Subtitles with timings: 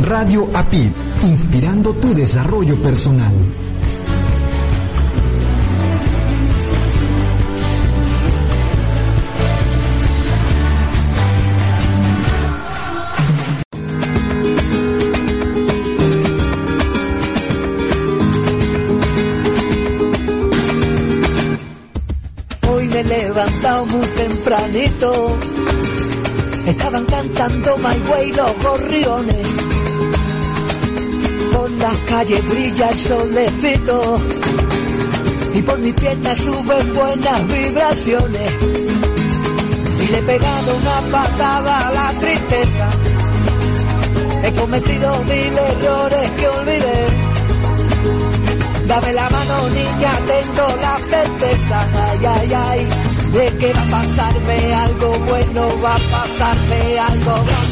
[0.00, 0.90] Radio APID,
[1.22, 3.34] inspirando tu desarrollo personal.
[23.04, 25.36] levantado muy tempranito.
[26.66, 29.61] Estaban cantando My Way los gorriones.
[31.62, 34.16] Por las calles brilla el solecito.
[35.54, 38.52] Y por mi pierna suben buenas vibraciones.
[40.00, 42.88] Y le he pegado una patada a la tristeza.
[44.42, 47.06] He cometido mil errores que olvidé.
[48.88, 52.88] Dame la mano niña, tengo la certeza, ay, ay, ay
[53.32, 57.71] de que va a pasarme algo bueno, va a pasarme algo grande.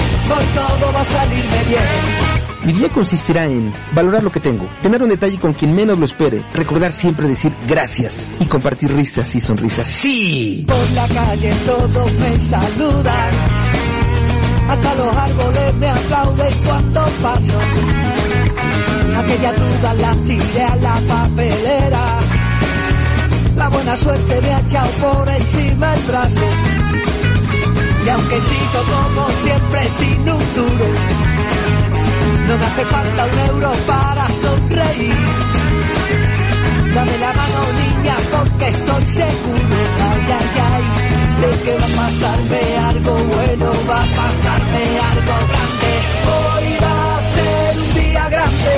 [0.37, 2.31] Hoy todo va a salirme bien.
[2.63, 6.05] Mi día consistirá en valorar lo que tengo, tener un detalle con quien menos lo
[6.05, 9.87] espere, recordar siempre decir gracias y compartir risas y sonrisas.
[9.87, 10.65] ¡Sí!
[10.67, 13.29] Por la calle todos me saludan,
[14.69, 17.59] hasta los árboles me aplauden cuando paso.
[19.17, 22.19] Aquella duda la tiré a la papelera
[23.61, 26.70] la buena suerte me ha echado por encima el brazo.
[28.03, 30.85] Y aunque sigo como siempre sin un duro,
[32.47, 35.15] no me hace falta un euro para sonreír.
[36.95, 39.77] Dame la mano niña porque estoy seguro,
[40.09, 40.83] ay, ay, ay,
[41.41, 45.91] de que va a pasarme algo bueno, va a pasarme algo grande.
[46.35, 48.73] Hoy va a ser un día grande,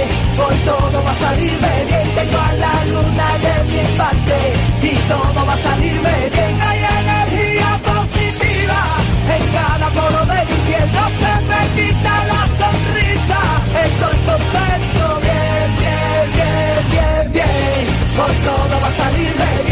[0.45, 4.37] hoy todo va a salirme bien, tengo a la luna de mi parte
[4.83, 6.82] y todo va a salirme bien, ay,
[9.29, 10.47] en cada poro del
[10.91, 13.39] no se me quita la sonrisa.
[13.85, 18.15] Estoy contento, bien, bien, bien, bien, bien.
[18.15, 19.62] Por todo va a salir bien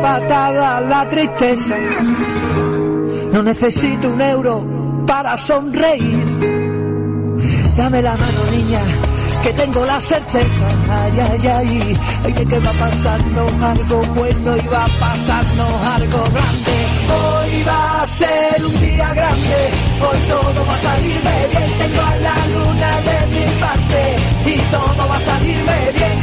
[0.00, 1.76] patada la tristeza.
[3.32, 4.64] No necesito un euro
[5.06, 6.26] para sonreír.
[7.76, 8.80] Dame la mano, niña,
[9.42, 10.66] que tengo la certeza.
[10.90, 16.18] Ay, ay, ay, ay, que va a pasarnos algo bueno y va a pasarnos algo
[16.32, 16.76] grande.
[17.14, 21.78] Hoy va a ser un día grande, hoy todo va a salirme bien.
[21.78, 24.16] Tengo a la luna de mi parte
[24.46, 26.18] y todo va a salirme bien.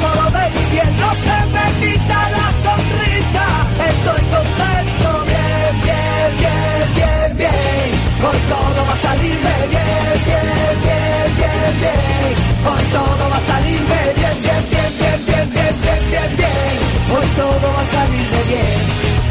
[0.00, 3.44] Poro de piel, no se me quita la sonrisa.
[3.90, 7.88] Estoy contento, bien, bien, bien, bien, bien.
[8.26, 12.32] Hoy todo va a salirme bien, bien, bien, bien, bien.
[12.70, 16.76] Hoy todo va a salirme bien, bien, bien, bien, bien, bien, bien, bien, bien.
[17.12, 18.76] Hoy todo va a salirme bien.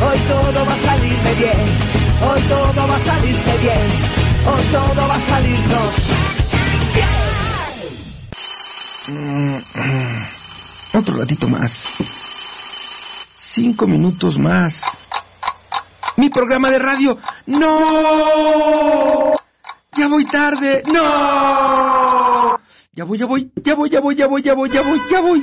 [0.02, 1.68] Hoy todo va a salirme bien.
[2.22, 3.88] Hoy todo va a salirme bien.
[4.50, 5.89] Hoy todo va a salirnos
[11.00, 11.94] Otro ratito más.
[13.34, 14.82] Cinco minutos más.
[16.18, 17.18] Mi programa de radio.
[17.46, 19.32] ¡No!
[19.96, 20.84] Ya voy tarde.
[20.92, 22.60] ¡No!
[22.92, 25.22] Ya voy, ya voy, ya voy, ya voy, ya voy, ya voy, ya voy, ya
[25.22, 25.42] voy.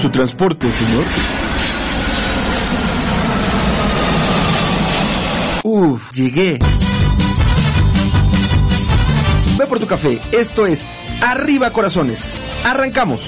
[0.00, 1.04] Su transporte, señor.
[5.66, 6.58] Uf, llegué.
[9.58, 10.20] Ve por tu café.
[10.30, 10.84] Esto es
[11.22, 12.34] Arriba Corazones.
[12.66, 13.22] Arrancamos.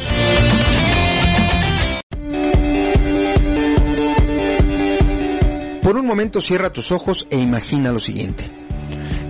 [5.82, 8.50] Por un momento cierra tus ojos e imagina lo siguiente.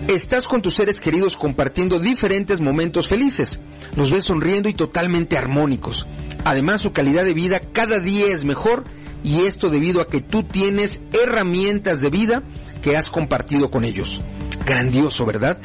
[0.09, 3.61] Estás con tus seres queridos compartiendo diferentes momentos felices.
[3.95, 6.05] Los ves sonriendo y totalmente armónicos.
[6.43, 8.83] Además, su calidad de vida cada día es mejor
[9.23, 12.43] y esto debido a que tú tienes herramientas de vida
[12.81, 14.21] que has compartido con ellos.
[14.65, 15.59] Grandioso, ¿verdad?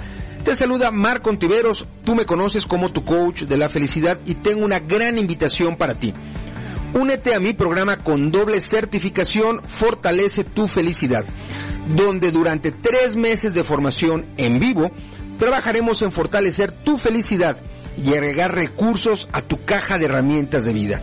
[0.44, 4.64] Te saluda Marco Ontiveros, tú me conoces como tu coach de la felicidad y tengo
[4.64, 6.12] una gran invitación para ti.
[6.94, 11.24] Únete a mi programa con doble certificación Fortalece tu felicidad,
[11.94, 14.90] donde durante tres meses de formación en vivo
[15.38, 17.56] trabajaremos en fortalecer tu felicidad
[17.96, 21.02] y agregar recursos a tu caja de herramientas de vida.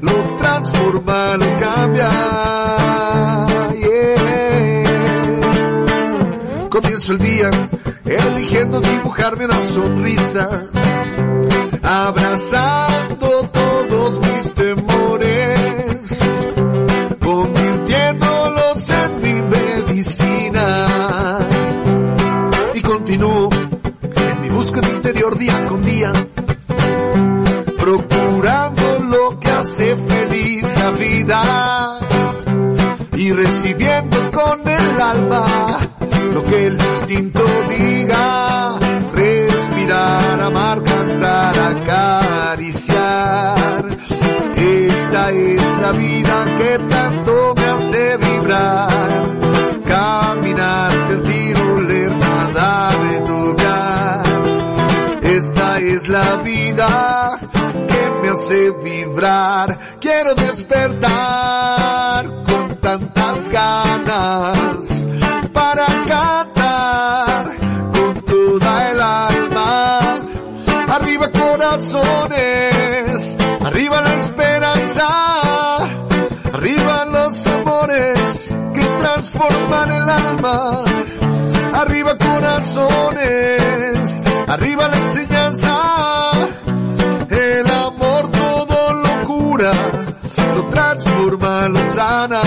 [0.00, 2.08] lo transforma, lo cambia.
[3.74, 4.84] Yeah.
[6.70, 7.50] Comienzo el día
[8.04, 10.64] eligiendo dibujarme una sonrisa,
[11.82, 16.54] abrazando todos mis temores,
[17.20, 21.38] convirtiéndolos en mi medicina.
[22.74, 23.50] Y continúo
[24.02, 26.10] en mi búsqueda interior día con día,
[27.78, 28.27] que
[29.58, 31.98] hace feliz la vida
[33.14, 35.78] y recibiendo con el alma
[36.32, 38.78] lo que el instinto diga,
[39.12, 43.18] respirar, amar, cantar, acariciar.
[44.54, 49.24] Esta es la vida que tanto me hace vibrar,
[49.84, 54.22] caminar, sentir, oler, nadar, tocar.
[55.22, 57.40] Esta es la vida
[58.38, 65.10] hace vibrar, quiero despertar con tantas ganas
[65.52, 67.48] para cantar
[67.92, 70.22] con toda el alma.
[70.88, 75.08] Arriba corazones, arriba la esperanza,
[76.52, 80.84] arriba los amores que transforman el alma.
[81.72, 86.47] Arriba corazones, arriba la enseñanza,
[90.78, 92.40] transforma lo sana.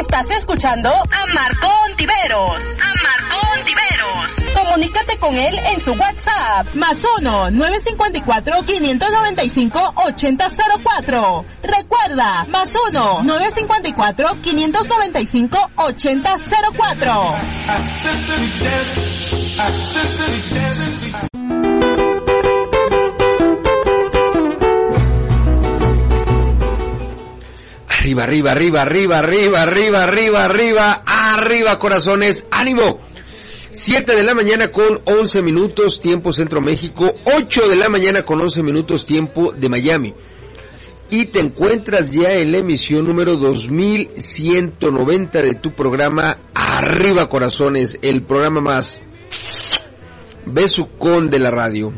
[0.00, 2.76] Estás escuchando a Marco Ontiveros.
[2.80, 3.23] A Marco
[4.54, 6.74] Comunícate con él en su WhatsApp.
[6.74, 11.44] Más 1 954 595 8004.
[11.62, 17.34] Recuerda, más 1 954 595 8004.
[27.88, 33.03] Arriba, arriba, arriba, arriba, arriba, arriba, arriba, arriba, arriba, corazones, ánimo.
[33.76, 38.40] 7 de la mañana con 11 minutos tiempo Centro México, 8 de la mañana con
[38.40, 40.14] 11 minutos tiempo de Miami.
[41.10, 48.22] Y te encuentras ya en la emisión número 2190 de tu programa Arriba Corazones, el
[48.22, 49.02] programa más
[50.46, 51.92] besucón de la radio.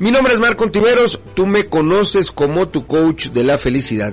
[0.00, 4.12] Mi nombre es Marco Ontiveros, tú me conoces como tu coach de la felicidad.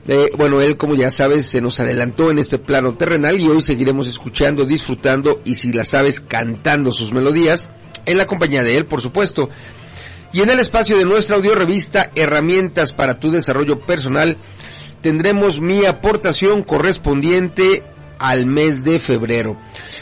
[0.10, 3.62] Eh, bueno, él como ya sabes se nos adelantó en este plano terrenal y hoy
[3.62, 7.70] seguiremos escuchando, disfrutando y si la sabes cantando sus melodías
[8.06, 9.50] en la compañía de él, por supuesto.
[10.34, 14.36] Y en el espacio de nuestra audio revista Herramientas para tu desarrollo personal
[15.02, 17.86] tendremos mi aportación correspondiente
[18.20, 19.58] al mes de febrero.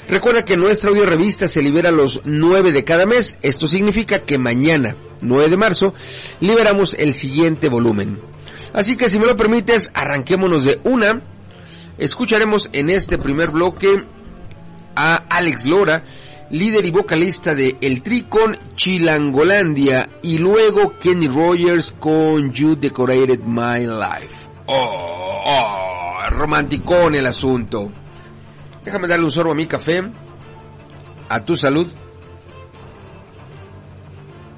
[0.10, 3.38] Recuerda que nuestra audio revista se libera los 9 de cada mes.
[3.42, 5.94] Esto significa que mañana, 9 de marzo,
[6.40, 8.20] liberamos el siguiente volumen.
[8.74, 11.22] Así que si me lo permites, arranquémonos de una.
[11.98, 14.04] Escucharemos en este primer bloque
[14.96, 16.04] a Alex Lora,
[16.50, 23.86] líder y vocalista de El Tricon Chilangolandia, y luego Kenny Rogers con You Decorated My
[23.86, 24.36] Life.
[24.68, 27.92] Oh, oh, romanticón el asunto.
[28.88, 30.02] Déjame darle un sorbo a mi café.
[31.28, 31.88] A tu salud.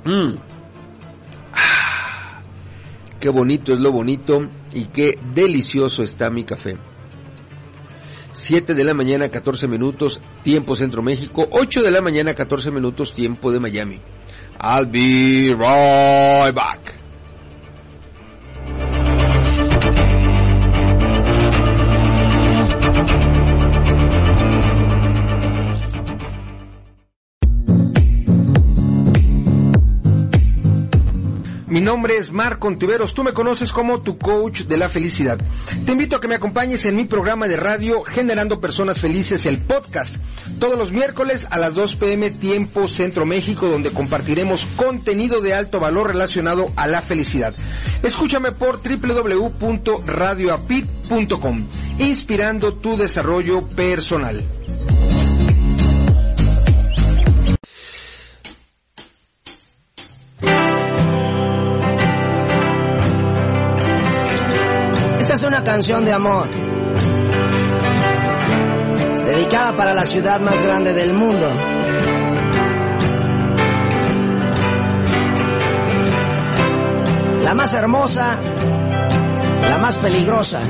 [0.05, 0.36] Mm.
[1.51, 2.39] Ah,
[3.19, 6.77] qué bonito es lo bonito y qué delicioso está mi café.
[8.29, 13.13] 7 de la mañana 14 minutos tiempo Centro México, 8 de la mañana 14 minutos
[13.13, 14.00] tiempo de Miami.
[14.62, 16.99] I'll be right back.
[31.79, 35.39] Mi nombre es Marco Ontiveros, tú me conoces como tu coach de la felicidad.
[35.86, 39.59] Te invito a que me acompañes en mi programa de radio Generando Personas Felices, el
[39.59, 40.17] podcast,
[40.59, 45.79] todos los miércoles a las 2 pm tiempo Centro México, donde compartiremos contenido de alto
[45.79, 47.53] valor relacionado a la felicidad.
[48.03, 51.67] Escúchame por www.radioapit.com,
[51.98, 54.43] inspirando tu desarrollo personal.
[65.29, 66.48] Esta es una canción de amor,
[69.27, 71.46] dedicada para la ciudad más grande del mundo.
[77.44, 78.39] La más hermosa,
[79.70, 80.61] la más peligrosa,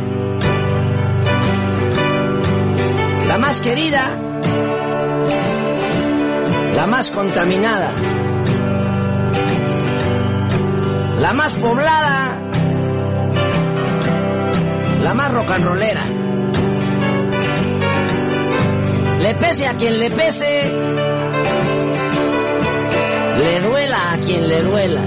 [3.29, 4.19] la más querida,
[6.75, 7.93] la más contaminada,
[11.17, 12.28] la más poblada,
[15.03, 16.01] la más rock and rollera.
[19.19, 20.71] Le pese a quien le pese,
[23.37, 25.01] le duela a quien le duela.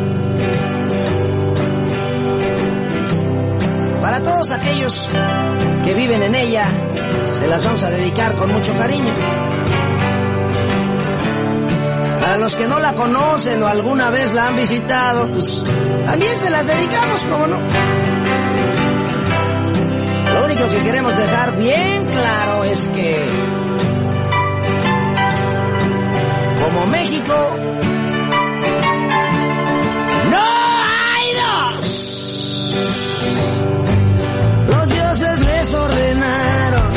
[4.00, 5.08] Para todos aquellos
[5.84, 6.66] que viven en ella,
[7.28, 9.12] se las vamos a dedicar con mucho cariño.
[12.20, 15.62] Para los que no la conocen o alguna vez la han visitado, pues
[16.06, 17.58] también se las dedicamos, como no.
[20.62, 23.24] Lo único que queremos dejar bien claro es que,
[26.62, 27.34] como México,
[30.30, 32.76] no hay dos.
[34.68, 36.92] Los dioses les ordenaron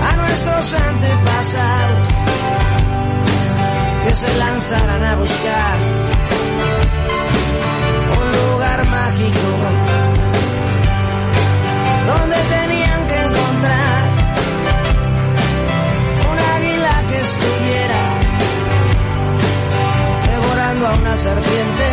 [0.00, 2.08] a nuestros antepasados
[4.06, 5.99] que se lanzaran a buscar
[21.16, 21.89] serpiente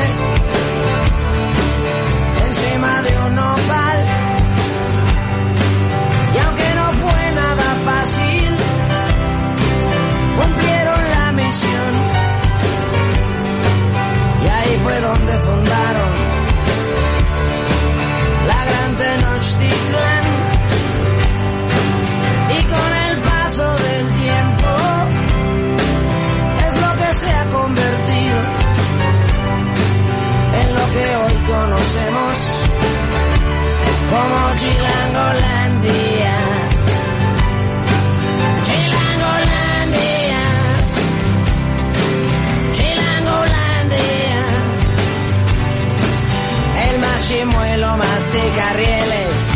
[47.28, 49.52] chimuelo mastica rieles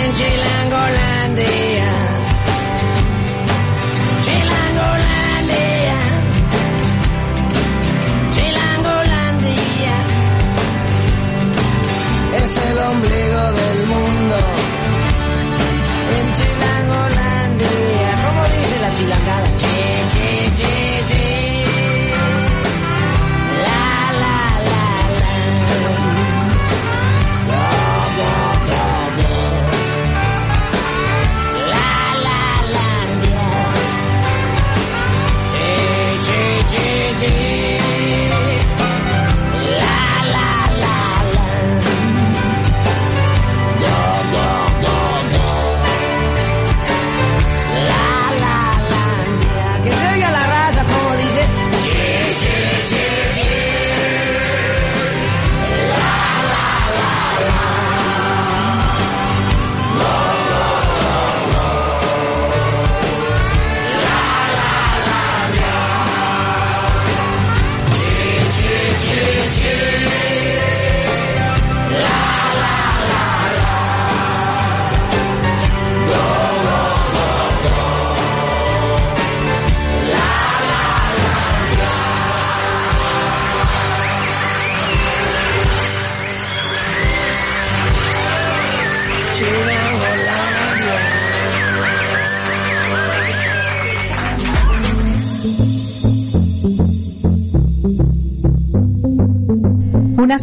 [0.00, 2.07] en Chilangolandia.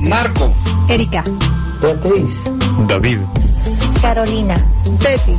[0.00, 0.50] Marco,
[0.88, 1.22] Erika,
[1.82, 2.44] Beatriz,
[2.88, 3.18] David,
[4.00, 4.54] Carolina,
[4.98, 5.36] Pepi.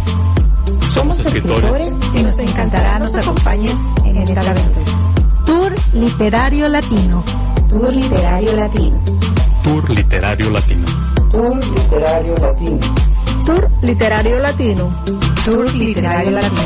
[0.93, 4.99] Somos escritores y nos encantará nos acompañes en esta aventura.
[5.45, 7.23] Tour Literario Latino.
[7.69, 9.01] Tour Literario Latino.
[9.63, 10.87] Tour Literario Latino.
[11.31, 12.95] Tour Literario Latino.
[13.45, 14.89] Tour Literario Latino.
[15.43, 16.61] Tour Literario Latino.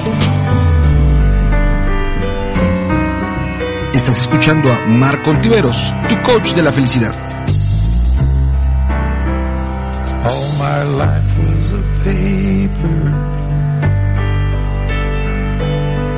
[3.94, 5.78] Estás escuchando a Marco Ontiveros,
[6.10, 7.45] tu coach de la felicidad.
[10.28, 13.00] All my life was a paper,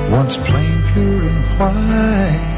[0.09, 2.55] once plain, pure and white.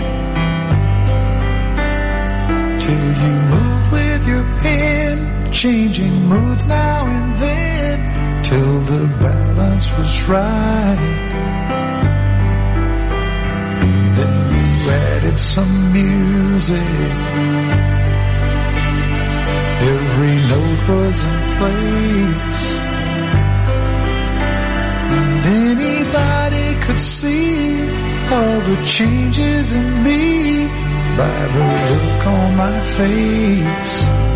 [2.80, 10.24] Till you moved with your pen, changing moods now and then, till the balance was
[10.30, 11.00] right.
[14.16, 17.79] Then you added some music.
[20.90, 22.66] Was in place.
[25.16, 27.80] And anybody could see
[28.34, 30.68] all the changes in me
[31.18, 34.29] by the look on my face.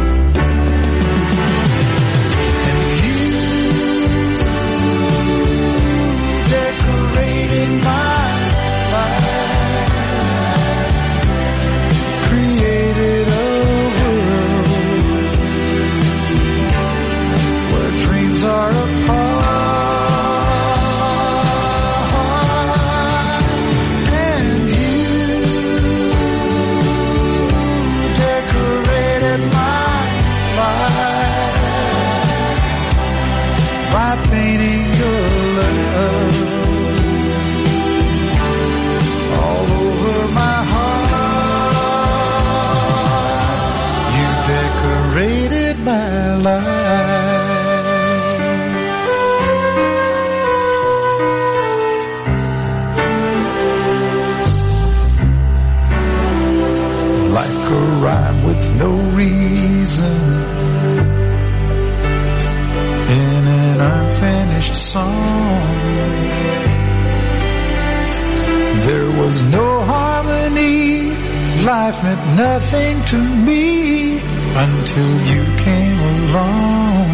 [71.84, 73.18] Life meant nothing to
[73.48, 74.18] me
[74.66, 77.08] until you came along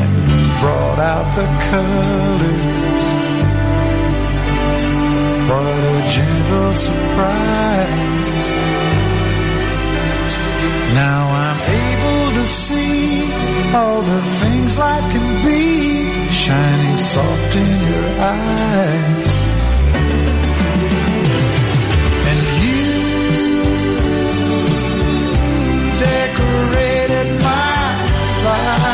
[0.00, 0.14] and
[0.60, 3.06] brought out the colors.
[5.48, 8.48] What a gentle surprise.
[11.02, 13.32] Now I'm able to see
[13.78, 19.33] all the things life can be shining soft in your eyes.
[28.44, 28.93] Life,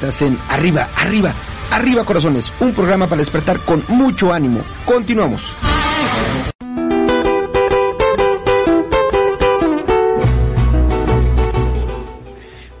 [0.00, 1.36] Estás en Arriba, Arriba,
[1.70, 4.64] Arriba Corazones, un programa para despertar con mucho ánimo.
[4.86, 5.54] Continuamos.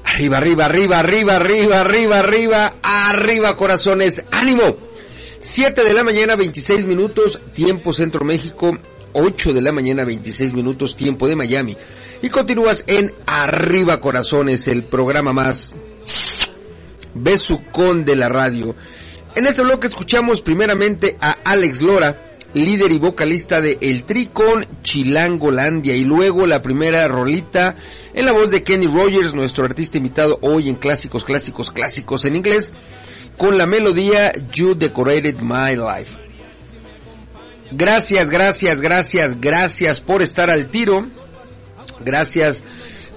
[0.02, 4.78] Arriba, arriba, arriba, arriba, arriba, arriba, arriba, arriba corazones, ánimo.
[5.40, 8.78] 7 de la mañana, 26 minutos, tiempo Centro México,
[9.12, 11.76] 8 de la mañana, 26 minutos, tiempo de Miami.
[12.22, 15.74] Y continúas en Arriba Corazones, el programa más
[17.14, 18.74] besucón de la radio.
[19.34, 25.94] En este bloque escuchamos primeramente a Alex Lora, líder y vocalista de El Tricon Chilangolandia
[25.94, 27.76] y luego la primera rolita
[28.12, 32.36] en la voz de Kenny Rogers, nuestro artista invitado hoy en Clásicos, Clásicos, Clásicos en
[32.36, 32.72] inglés,
[33.38, 36.18] con la melodía You Decorated My Life.
[37.72, 41.06] Gracias, gracias, gracias, gracias por estar al tiro.
[42.04, 42.62] Gracias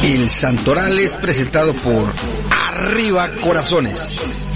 [0.02, 2.12] El Santoral es presentado por
[2.50, 4.49] Arriba Corazones.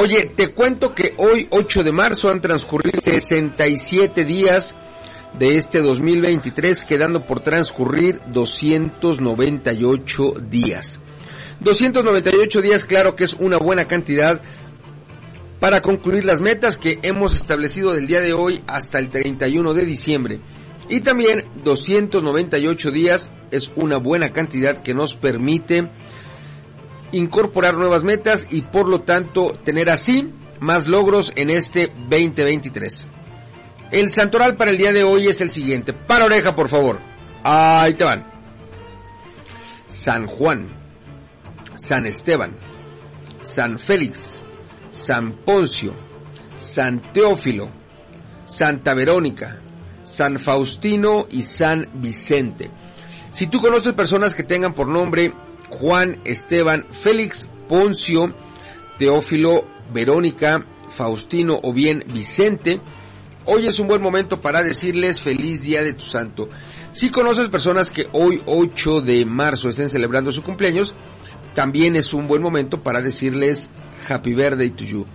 [0.00, 4.76] Oye, te cuento que hoy 8 de marzo han transcurrido 67 días
[5.36, 11.00] de este 2023, quedando por transcurrir 298 días.
[11.58, 14.40] 298 días, claro que es una buena cantidad
[15.58, 19.84] para concluir las metas que hemos establecido del día de hoy hasta el 31 de
[19.84, 20.38] diciembre.
[20.88, 25.90] Y también 298 días es una buena cantidad que nos permite
[27.12, 33.06] incorporar nuevas metas y por lo tanto tener así más logros en este 2023.
[33.90, 35.92] El santoral para el día de hoy es el siguiente.
[35.92, 36.98] Para oreja, por favor.
[37.42, 38.26] Ahí te van.
[39.86, 40.68] San Juan,
[41.76, 42.54] San Esteban,
[43.40, 44.42] San Félix,
[44.90, 45.94] San Poncio,
[46.56, 47.70] San Teófilo,
[48.44, 49.60] Santa Verónica,
[50.02, 52.70] San Faustino y San Vicente.
[53.30, 55.32] Si tú conoces personas que tengan por nombre
[55.70, 58.34] Juan, Esteban, Félix, Poncio,
[58.98, 62.80] Teófilo, Verónica, Faustino o bien Vicente,
[63.44, 66.48] hoy es un buen momento para decirles feliz día de tu santo.
[66.92, 70.94] Si conoces personas que hoy 8 de marzo estén celebrando su cumpleaños,
[71.54, 73.70] también es un buen momento para decirles
[74.08, 75.06] happy birthday to you.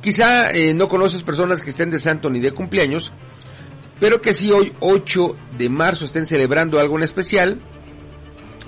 [0.00, 3.12] Quizá eh, no conoces personas que estén de santo ni de cumpleaños,
[3.98, 7.58] pero que si hoy 8 de marzo estén celebrando algo en especial,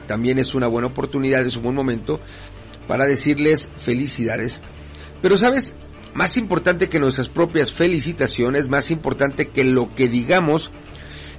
[0.07, 2.21] también es una buena oportunidad, es un buen momento
[2.87, 4.63] para decirles felicidades.
[5.23, 5.75] Pero sabes,
[6.15, 10.71] más importante que nuestras propias felicitaciones, más importante que lo que digamos,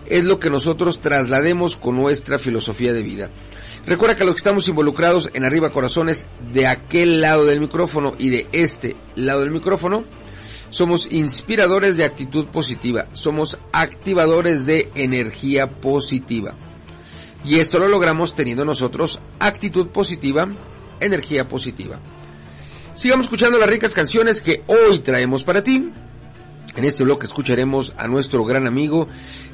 [0.10, 3.30] es lo que nosotros traslademos con nuestra filosofía de vida.
[3.86, 8.30] Recuerda que los que estamos involucrados en Arriba Corazones, de aquel lado del micrófono y
[8.30, 10.04] de este lado del micrófono,
[10.70, 16.56] somos inspiradores de actitud positiva, somos activadores de energía positiva.
[17.46, 20.48] Y esto lo logramos teniendo nosotros actitud positiva,
[21.00, 22.00] energía positiva.
[22.94, 25.92] Sigamos escuchando las ricas canciones que hoy traemos para ti.
[26.76, 29.08] En este bloque escucharemos a nuestro gran amigo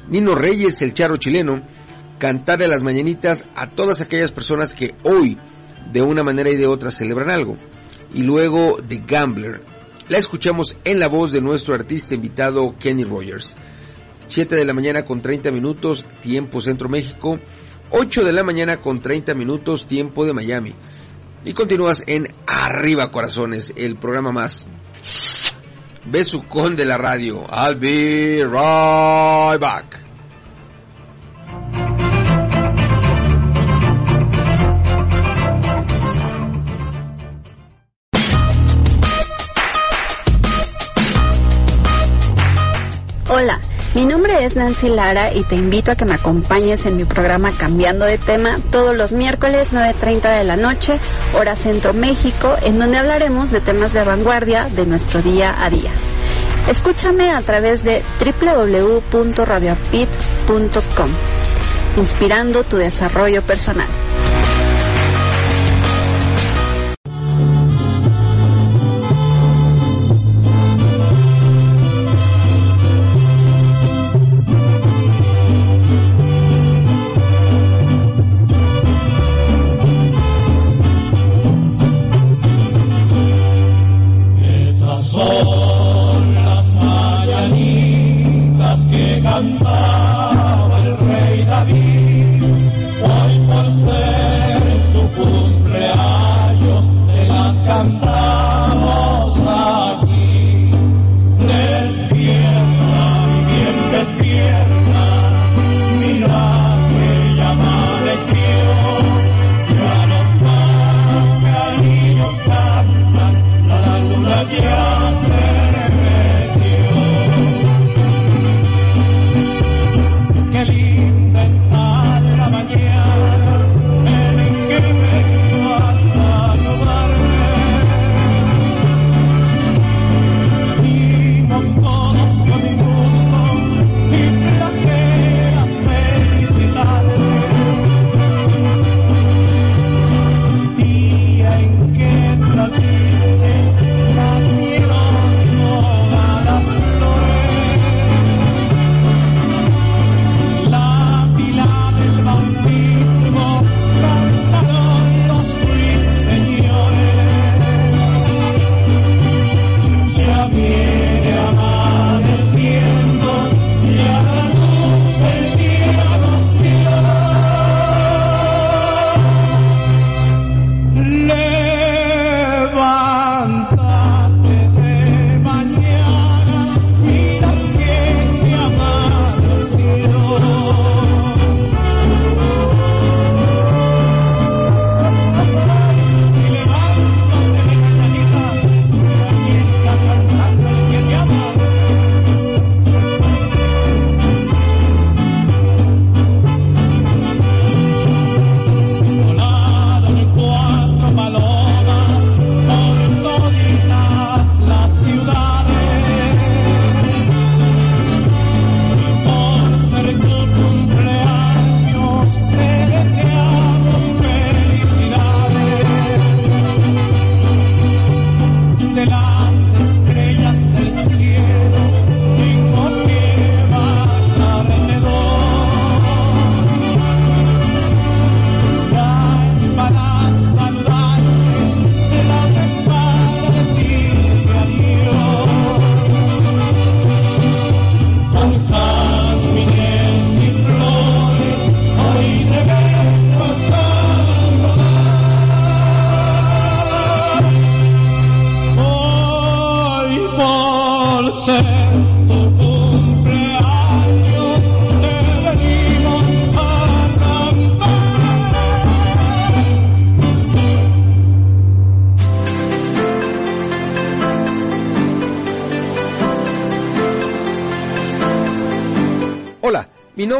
[0.08, 1.62] Nino Reyes, el charro chileno,
[2.18, 5.38] cantarle las mañanitas a todas aquellas personas que hoy,
[5.92, 7.56] de una manera y de otra, celebran algo.
[8.12, 9.62] Y luego The Gambler.
[10.08, 13.56] La escuchamos en la voz de nuestro artista invitado Kenny Rogers.
[14.28, 17.38] 7 de la mañana con 30 minutos, tiempo Centro México.
[17.90, 20.74] 8 de la mañana con 30 minutos, tiempo de Miami.
[21.44, 24.66] Y continúas en Arriba Corazones, el programa más
[26.06, 27.46] besucón de la radio.
[27.50, 30.03] I'll be right back.
[43.94, 47.52] Mi nombre es Nancy Lara y te invito a que me acompañes en mi programa
[47.52, 50.98] Cambiando de Tema todos los miércoles 9.30 de la noche,
[51.34, 55.92] hora Centro México, en donde hablaremos de temas de vanguardia de nuestro día a día.
[56.68, 61.10] Escúchame a través de www.radioapit.com,
[61.96, 63.86] inspirando tu desarrollo personal.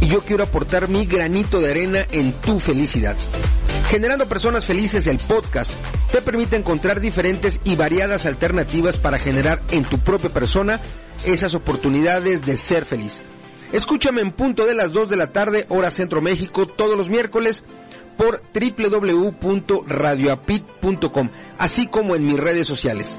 [0.00, 3.16] Y yo quiero aportar mi granito de arena en tu felicidad.
[3.88, 5.70] Generando Personas Felices, el podcast,
[6.12, 10.80] te permite encontrar diferentes y variadas alternativas para generar en tu propia persona
[11.24, 13.20] esas oportunidades de ser feliz.
[13.72, 17.64] Escúchame en punto de las 2 de la tarde, hora Centro México, todos los miércoles
[18.16, 23.18] por www.radioapit.com, así como en mis redes sociales.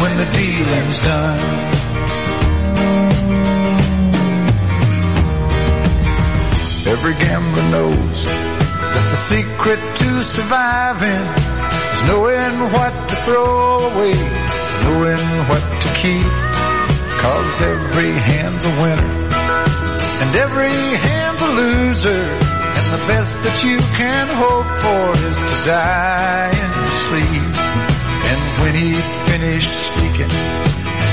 [0.00, 1.40] when the dealing's done.
[6.92, 11.24] Every gambler knows that the secret to surviving
[11.94, 14.16] is knowing what to throw away,
[14.84, 16.32] knowing what to keep.
[17.20, 19.20] Cause every hand's a winner
[20.22, 22.24] and every hand's a loser.
[22.78, 27.89] And the best that you can hope for is to die in your sleep.
[28.28, 28.92] And when he
[29.30, 30.30] finished speaking,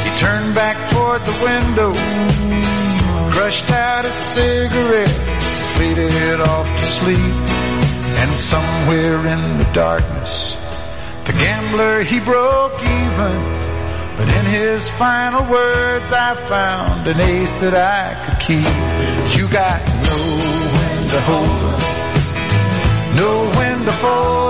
[0.06, 1.94] he turned back toward the window,
[3.32, 5.18] crushed out his cigarette,
[5.78, 7.36] faded off to sleep.
[8.20, 10.56] And somewhere in the darkness,
[11.26, 13.36] the gambler he broke even.
[14.18, 19.38] But in his final words, I found an ace that I could keep.
[19.38, 20.18] You got no
[20.76, 21.78] when to hold
[23.18, 24.47] know when to fold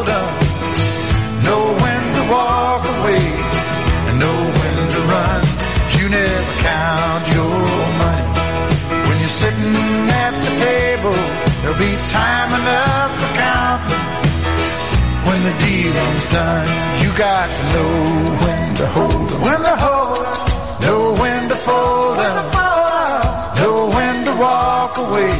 [16.17, 16.67] dealing's done,
[17.03, 21.55] you got to know when to hold up, when to hold up, know when to
[21.55, 25.31] fold up, know when to walk away,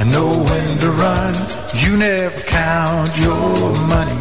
[0.00, 1.34] and know when to run.
[1.76, 4.20] You never count your money.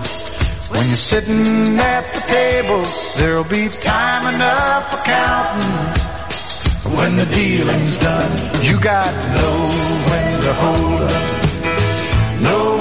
[0.71, 2.83] When you're sitting at the table,
[3.17, 6.03] there'll be time enough for counting.
[6.97, 9.57] When the dealing's done, you got to know
[10.09, 12.72] when to hold up, know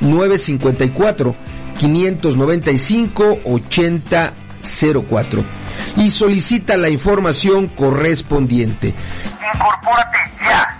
[0.00, 1.36] 954
[1.78, 4.43] 595 8004
[5.96, 8.94] y solicita la información correspondiente.
[9.54, 10.76] Incorpórate ya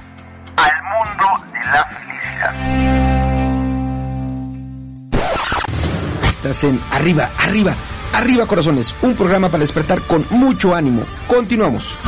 [0.56, 2.54] al mundo de la felicidad.
[6.28, 7.76] Estás en Arriba, Arriba,
[8.12, 11.04] Arriba Corazones, un programa para despertar con mucho ánimo.
[11.26, 11.98] Continuamos.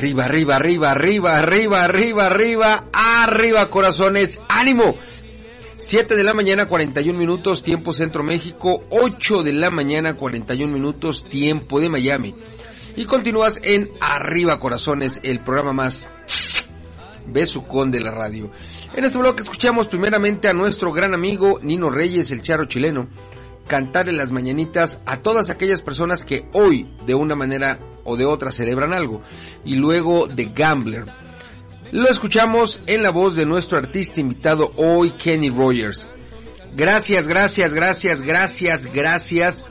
[0.00, 4.96] Arriba, arriba, arriba, arriba, arriba, arriba, arriba, arriba, corazones, ánimo.
[5.76, 11.26] 7 de la mañana, 41 minutos, tiempo Centro México, 8 de la mañana, 41 minutos,
[11.28, 12.34] tiempo de Miami.
[12.96, 16.08] Y continúas en Arriba Corazones, el programa más
[17.26, 18.50] besucón de la radio.
[18.94, 23.06] En este blog escuchamos primeramente a nuestro gran amigo Nino Reyes, el charo chileno,
[23.66, 27.78] cantar en las mañanitas a todas aquellas personas que hoy, de una manera
[28.10, 29.22] o de otra, celebran algo.
[29.64, 31.04] Y luego de Gambler.
[31.92, 36.06] Lo escuchamos en la voz de nuestro artista invitado hoy, Kenny Rogers.
[36.76, 39.64] Gracias, gracias, gracias, gracias, gracias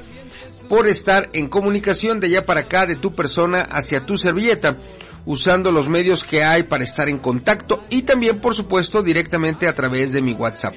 [0.67, 4.77] por estar en comunicación de allá para acá, de tu persona hacia tu servilleta,
[5.25, 9.73] usando los medios que hay para estar en contacto y también, por supuesto, directamente a
[9.73, 10.75] través de mi WhatsApp.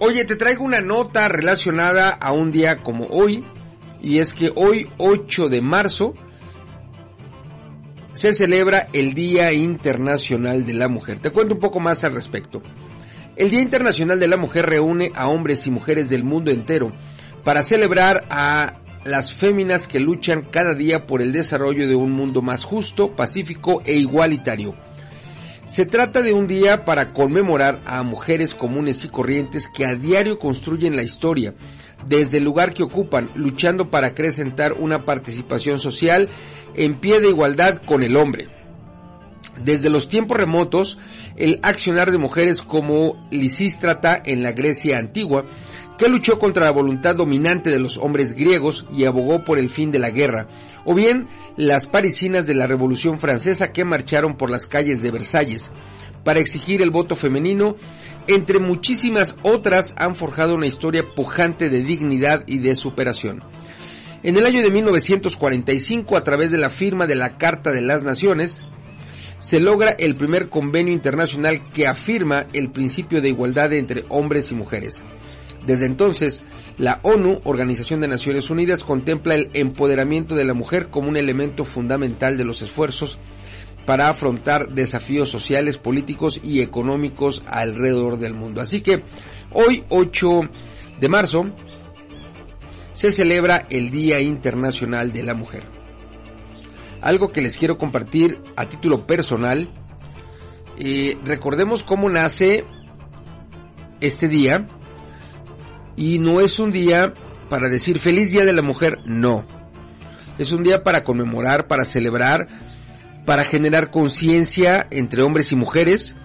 [0.00, 3.44] Oye, te traigo una nota relacionada a un día como hoy,
[4.02, 6.14] y es que hoy 8 de marzo
[8.12, 11.20] se celebra el Día Internacional de la Mujer.
[11.20, 12.60] Te cuento un poco más al respecto.
[13.36, 16.92] El Día Internacional de la Mujer reúne a hombres y mujeres del mundo entero
[17.44, 22.42] para celebrar a las féminas que luchan cada día por el desarrollo de un mundo
[22.42, 24.74] más justo, pacífico e igualitario.
[25.70, 30.40] Se trata de un día para conmemorar a mujeres comunes y corrientes que a diario
[30.40, 31.54] construyen la historia,
[32.08, 36.28] desde el lugar que ocupan, luchando para acrecentar una participación social
[36.74, 38.48] en pie de igualdad con el hombre.
[39.62, 40.98] Desde los tiempos remotos,
[41.36, 45.44] el accionar de mujeres como Lisístrata en la Grecia antigua,
[45.96, 49.92] que luchó contra la voluntad dominante de los hombres griegos y abogó por el fin
[49.92, 50.48] de la guerra,
[50.84, 51.26] o bien
[51.56, 55.70] las parisinas de la Revolución Francesa que marcharon por las calles de Versalles
[56.24, 57.76] para exigir el voto femenino,
[58.26, 63.42] entre muchísimas otras han forjado una historia pujante de dignidad y de superación.
[64.22, 68.02] En el año de 1945, a través de la firma de la Carta de las
[68.02, 68.62] Naciones,
[69.38, 74.54] se logra el primer convenio internacional que afirma el principio de igualdad entre hombres y
[74.54, 75.04] mujeres.
[75.66, 76.42] Desde entonces,
[76.78, 81.64] la ONU, Organización de Naciones Unidas, contempla el empoderamiento de la mujer como un elemento
[81.64, 83.18] fundamental de los esfuerzos
[83.84, 88.60] para afrontar desafíos sociales, políticos y económicos alrededor del mundo.
[88.60, 89.02] Así que
[89.52, 90.48] hoy, 8
[90.98, 91.50] de marzo,
[92.92, 95.62] se celebra el Día Internacional de la Mujer.
[97.00, 99.68] Algo que les quiero compartir a título personal.
[100.78, 102.64] Eh, recordemos cómo nace
[104.00, 104.66] este día
[106.00, 107.12] y no es un día
[107.50, 109.44] para decir feliz día de la mujer, no.
[110.38, 112.48] Es un día para conmemorar, para celebrar,
[113.26, 116.16] para generar conciencia entre hombres y mujeres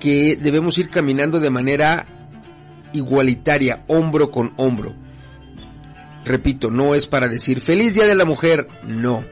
[0.00, 2.04] que debemos ir caminando de manera
[2.92, 4.94] igualitaria, hombro con hombro.
[6.26, 9.24] Repito, no es para decir feliz día de la mujer, no.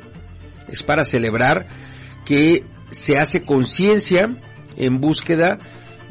[0.66, 1.66] Es para celebrar
[2.24, 4.34] que se hace conciencia
[4.78, 5.58] en búsqueda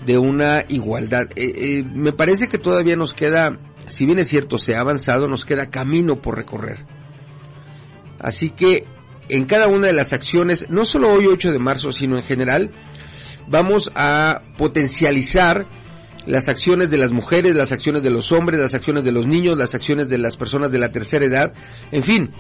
[0.06, 1.30] de una igualdad.
[1.36, 5.28] Eh, eh, me parece que todavía nos queda, si bien es cierto, se ha avanzado,
[5.28, 6.86] nos queda camino por recorrer.
[8.20, 8.86] Así que
[9.30, 12.72] en cada una de las acciones, no solo hoy 8 de marzo, sino en general,
[13.47, 15.68] vamos a potencializar
[16.26, 19.58] las acciones de las mujeres, las acciones de los hombres, las acciones de los niños,
[19.58, 21.54] las acciones de las personas de la tercera edad,
[21.91, 22.32] en fin,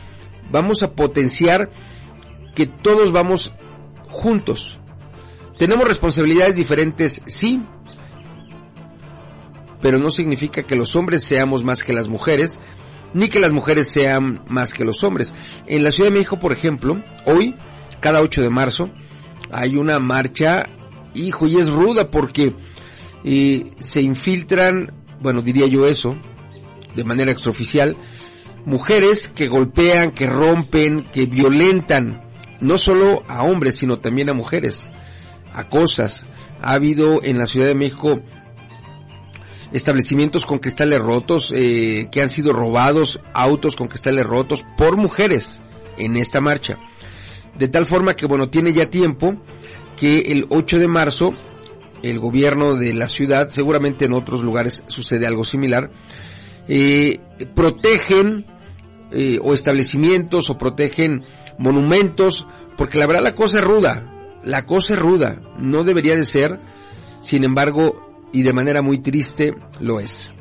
[0.51, 1.71] vamos a potenciar
[2.53, 3.53] que todos vamos
[4.09, 4.80] juntos.
[5.61, 7.61] Tenemos responsabilidades diferentes, sí,
[9.79, 12.57] pero no significa que los hombres seamos más que las mujeres,
[13.13, 15.35] ni que las mujeres sean más que los hombres.
[15.67, 17.53] En la Ciudad de México, por ejemplo, hoy,
[17.99, 18.89] cada 8 de marzo,
[19.51, 20.67] hay una marcha,
[21.13, 22.55] hijo, y es ruda porque
[23.23, 26.17] eh, se infiltran, bueno, diría yo eso,
[26.95, 27.97] de manera extraoficial,
[28.65, 32.23] mujeres que golpean, que rompen, que violentan,
[32.61, 34.89] no solo a hombres, sino también a mujeres,
[35.53, 36.25] a cosas.
[36.61, 38.21] Ha habido en la Ciudad de México
[39.71, 45.61] establecimientos con cristales rotos, eh, que han sido robados, autos con cristales rotos por mujeres
[45.97, 46.77] en esta marcha.
[47.57, 49.35] De tal forma que, bueno, tiene ya tiempo
[49.97, 51.33] que el 8 de marzo
[52.03, 55.91] el gobierno de la ciudad, seguramente en otros lugares sucede algo similar,
[56.67, 57.19] eh,
[57.55, 58.45] protegen
[59.11, 61.23] eh, o establecimientos o protegen
[61.57, 62.47] monumentos,
[62.77, 66.59] porque la verdad la cosa es ruda, la cosa es ruda, no debería de ser,
[67.19, 70.31] sin embargo, y de manera muy triste, lo es.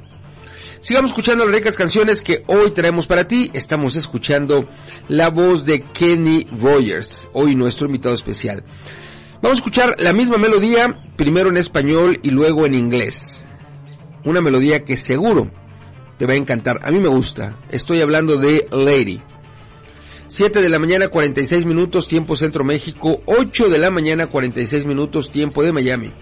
[0.80, 3.50] Sigamos escuchando las ricas canciones que hoy traemos para ti.
[3.52, 4.66] Estamos escuchando
[5.08, 8.64] la voz de Kenny Rogers, hoy nuestro invitado especial.
[9.42, 13.44] Vamos a escuchar la misma melodía, primero en español y luego en inglés.
[14.24, 15.50] Una melodía que seguro
[16.16, 16.80] te va a encantar.
[16.82, 17.58] A mí me gusta.
[17.70, 19.22] Estoy hablando de Lady.
[20.30, 25.28] 7 de la mañana 46 minutos tiempo Centro México, 8 de la mañana 46 minutos
[25.28, 26.12] tiempo de Miami.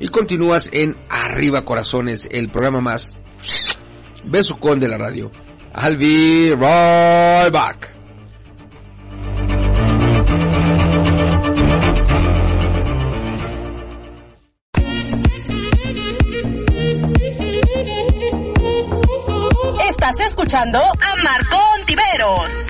[0.00, 3.18] Y continúas en Arriba Corazones, el programa más
[4.24, 5.30] besucón de la radio.
[5.74, 7.90] I'll be right back.
[19.86, 22.64] Estás escuchando a Marco Ontiveros.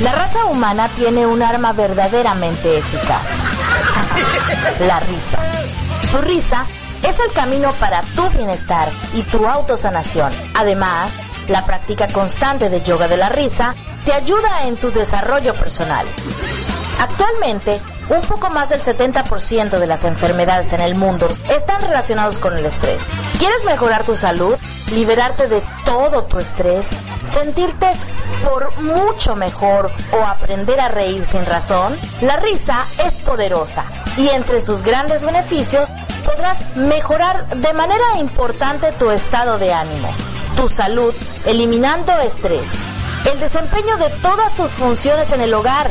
[0.00, 3.39] La raza humana tiene un arma verdaderamente eficaz.
[4.80, 5.38] La risa.
[6.10, 6.66] Tu risa
[7.02, 10.32] es el camino para tu bienestar y tu autosanación.
[10.54, 11.12] Además,
[11.48, 16.06] la práctica constante de yoga de la risa te ayuda en tu desarrollo personal.
[16.98, 17.80] Actualmente,
[18.10, 22.66] un poco más del 70% de las enfermedades en el mundo están relacionados con el
[22.66, 23.00] estrés.
[23.38, 24.56] ¿Quieres mejorar tu salud?
[24.92, 26.88] ¿Liberarte de todo tu estrés?
[27.32, 27.92] ¿Sentirte
[28.44, 31.98] por mucho mejor o aprender a reír sin razón?
[32.20, 33.84] La risa es poderosa
[34.16, 35.88] y entre sus grandes beneficios
[36.24, 40.12] podrás mejorar de manera importante tu estado de ánimo,
[40.56, 41.14] tu salud,
[41.46, 42.68] eliminando estrés
[43.26, 45.90] el desempeño de todas tus funciones en el hogar,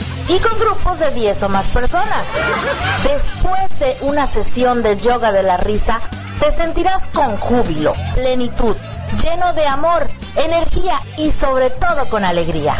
[0.27, 2.25] y con grupos de 10 o más personas.
[3.03, 6.01] Después de una sesión de yoga de la risa,
[6.39, 8.75] te sentirás con júbilo, plenitud,
[9.23, 12.75] lleno de amor, energía y sobre todo con alegría.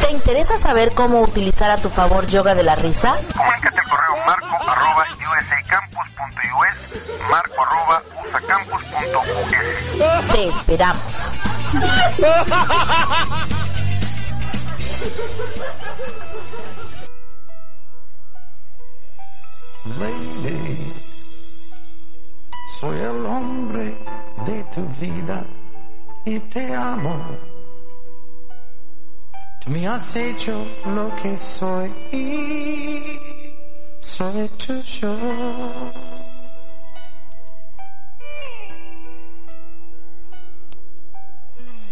[0.00, 3.14] ¿Te interesa saber cómo utilizar a tu favor yoga de la risa?
[3.34, 5.06] Comunícate al correo marco arroba
[5.40, 6.76] usacampus.us,
[7.30, 10.32] marco arroba usacampus.us.
[10.32, 11.32] Te esperamos.
[19.94, 20.92] Lady,
[22.80, 23.96] soy el hombre
[24.44, 25.46] de tu vida
[26.24, 27.16] y te amo.
[29.60, 33.18] Tú me has hecho lo que soy y
[34.00, 35.16] soy tuyo.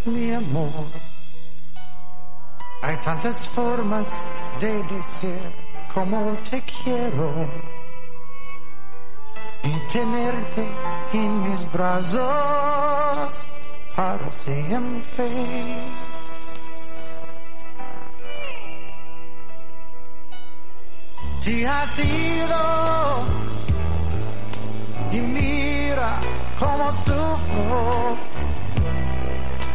[0.05, 0.87] Mi amor.
[2.83, 4.09] Hay tantas formas
[4.61, 5.41] de decir
[5.95, 7.84] como te quiero.
[9.65, 10.67] Y tenerte
[11.13, 13.35] en mis brazos
[13.97, 15.31] para siempre.
[21.41, 23.27] Si has ido
[25.13, 26.21] y mira
[26.59, 28.17] cómo sufro,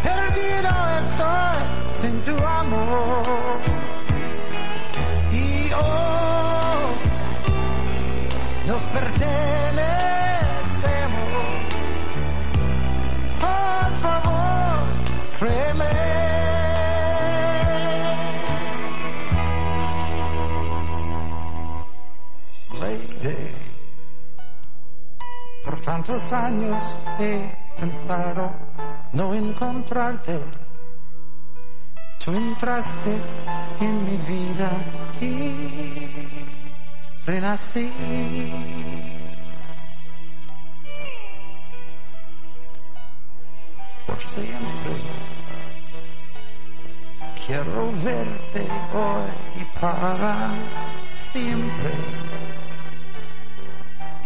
[0.04, 3.62] perdido estoy sin tu amor.
[5.32, 6.09] Y oh,
[8.70, 9.30] nos pertenecemos.
[13.42, 14.86] Por favor,
[15.40, 15.90] créeme.
[25.66, 26.84] Por tantos años
[27.20, 28.54] he pensado
[29.14, 30.40] no encontrarte.
[32.24, 33.20] Tú entraste
[33.80, 34.70] en mi vida
[35.22, 36.39] y
[37.30, 37.88] renací.
[44.08, 44.96] Por siempre
[47.46, 49.30] quiero verte hoy
[49.62, 50.52] y para
[51.06, 51.94] siempre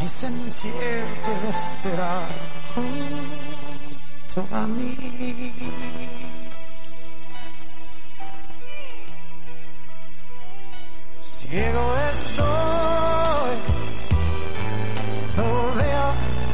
[0.01, 2.29] y sentirte esperar
[2.73, 6.32] junto a mí.
[11.53, 13.55] Ciego estoy,
[15.37, 16.13] no veo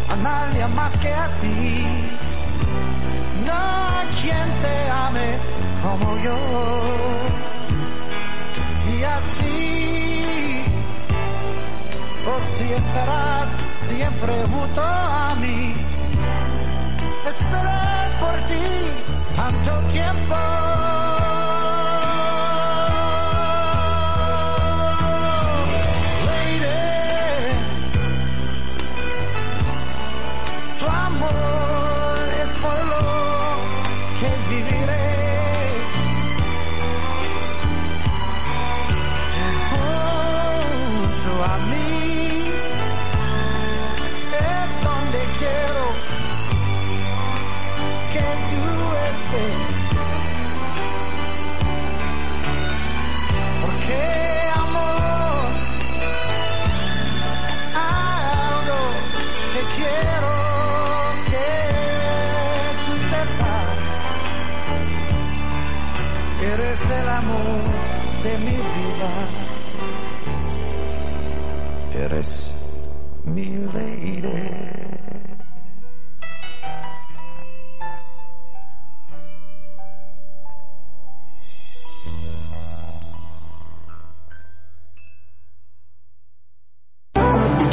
[0.10, 1.86] a nadie más que a ti.
[3.48, 5.40] No hay quien te ame
[5.82, 6.38] como yo.
[8.92, 10.66] Y así,
[12.28, 13.50] oh si estarás
[13.88, 15.76] siempre junto a mí.
[17.26, 20.36] Esperé por ti tanto tiempo.
[66.42, 67.62] Eres el amor
[68.24, 69.50] de mi vida.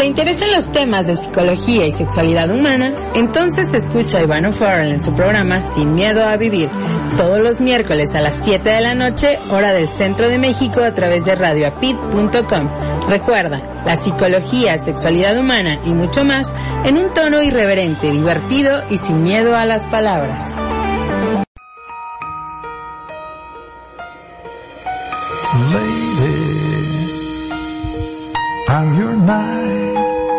[0.06, 2.94] Interesan los temas de psicología y sexualidad humana?
[3.14, 6.70] Entonces escucha a Ivano Farrell en su programa Sin Miedo a Vivir,
[7.16, 10.92] todos los miércoles a las 7 de la noche, hora del centro de México, a
[10.92, 13.08] través de radioapit.com.
[13.08, 16.52] Recuerda, la psicología, sexualidad humana y mucho más
[16.84, 20.44] en un tono irreverente, divertido y sin miedo a las palabras.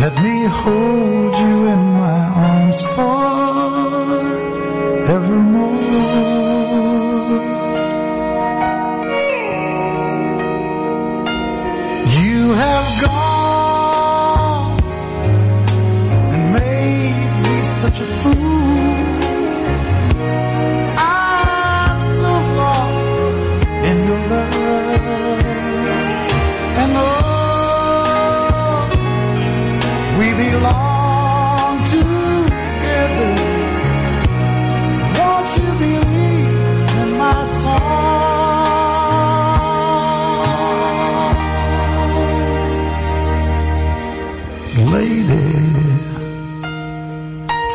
[0.00, 5.47] Let me hold you in my arms forevermore.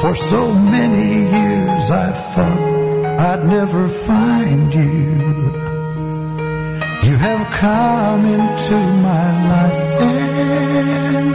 [0.04, 2.62] For so many years I thought
[3.20, 5.00] I'd never find you.
[7.08, 8.78] You have come into
[9.10, 11.28] my life and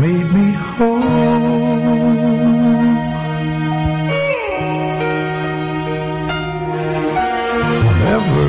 [0.00, 1.00] made me whole.
[7.84, 8.46] Forever,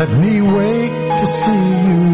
[0.00, 2.13] let me wait to see you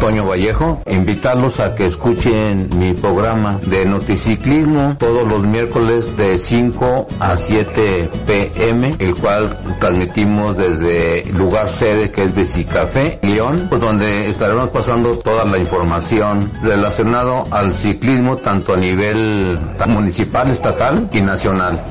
[0.00, 0.80] Toño Vallejo.
[0.86, 8.10] Invitarlos a que escuchen mi programa de noticiclismo todos los miércoles de 5 a 7
[8.26, 15.18] pm, el cual transmitimos desde lugar sede que es Bicicafé, León, pues donde estaremos pasando
[15.18, 21.82] toda la información relacionado al ciclismo tanto a nivel municipal, estatal y nacional.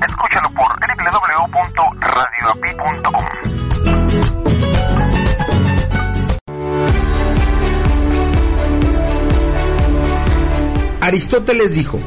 [11.15, 11.97] Aristóteles dijo,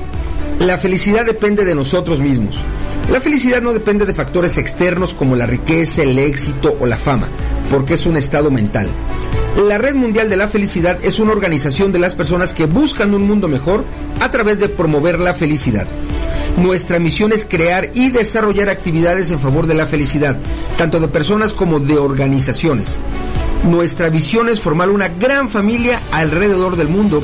[0.58, 2.62] la felicidad depende de nosotros mismos.
[3.10, 7.30] La felicidad no depende de factores externos como la riqueza, el éxito o la fama,
[7.70, 8.86] porque es un estado mental.
[9.56, 13.22] La Red Mundial de la Felicidad es una organización de las personas que buscan un
[13.22, 13.86] mundo mejor
[14.20, 15.86] a través de promover la felicidad.
[16.58, 20.38] Nuestra misión es crear y desarrollar actividades en favor de la felicidad,
[20.76, 22.98] tanto de personas como de organizaciones.
[23.64, 27.22] Nuestra visión es formar una gran familia alrededor del mundo,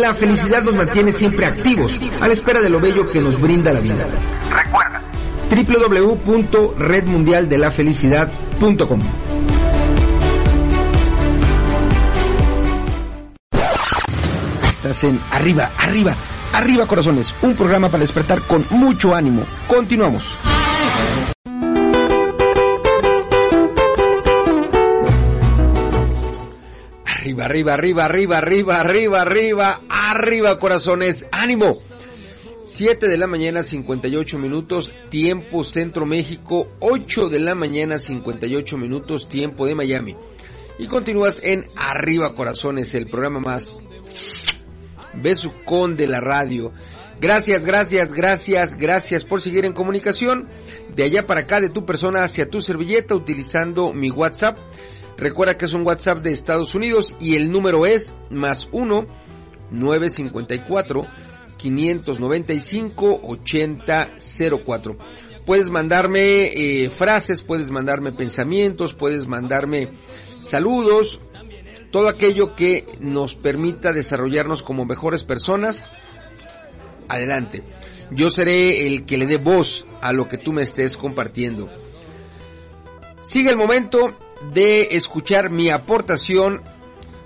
[0.00, 3.74] La felicidad nos mantiene siempre activos, a la espera de lo bello que nos brinda
[3.74, 4.08] la vida.
[4.50, 5.02] Recuerda,
[6.24, 9.02] www.redmundialdelafelicidad.com.
[14.70, 16.16] Estás en Arriba, Arriba,
[16.56, 19.44] Arriba Corazones, un programa para despertar con mucho ánimo.
[19.68, 20.38] Continuamos.
[27.04, 31.76] Arriba, arriba, arriba, arriba, arriba, arriba, arriba, arriba, corazones, ánimo.
[32.64, 39.28] 7 de la mañana 58 minutos, tiempo Centro México, 8 de la mañana 58 minutos,
[39.28, 40.16] tiempo de Miami.
[40.78, 43.78] Y continúas en Arriba Corazones, el programa más
[45.22, 46.72] besucón de la radio.
[47.20, 50.48] Gracias, gracias, gracias, gracias por seguir en comunicación
[50.94, 54.58] de allá para acá, de tu persona hacia tu servilleta, utilizando mi WhatsApp.
[55.16, 59.06] Recuerda que es un WhatsApp de Estados Unidos y el número es más 1
[59.70, 61.06] 954
[61.56, 64.98] 595 8004.
[65.46, 69.90] Puedes mandarme eh, frases, puedes mandarme pensamientos, puedes mandarme
[70.40, 71.20] saludos,
[71.90, 75.88] todo aquello que nos permita desarrollarnos como mejores personas.
[77.08, 77.62] Adelante.
[78.10, 81.68] Yo seré el que le dé voz a lo que tú me estés compartiendo.
[83.20, 84.16] Sigue el momento
[84.52, 86.62] de escuchar mi aportación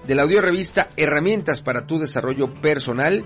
[0.07, 3.25] de la audio revista Herramientas para tu desarrollo personal.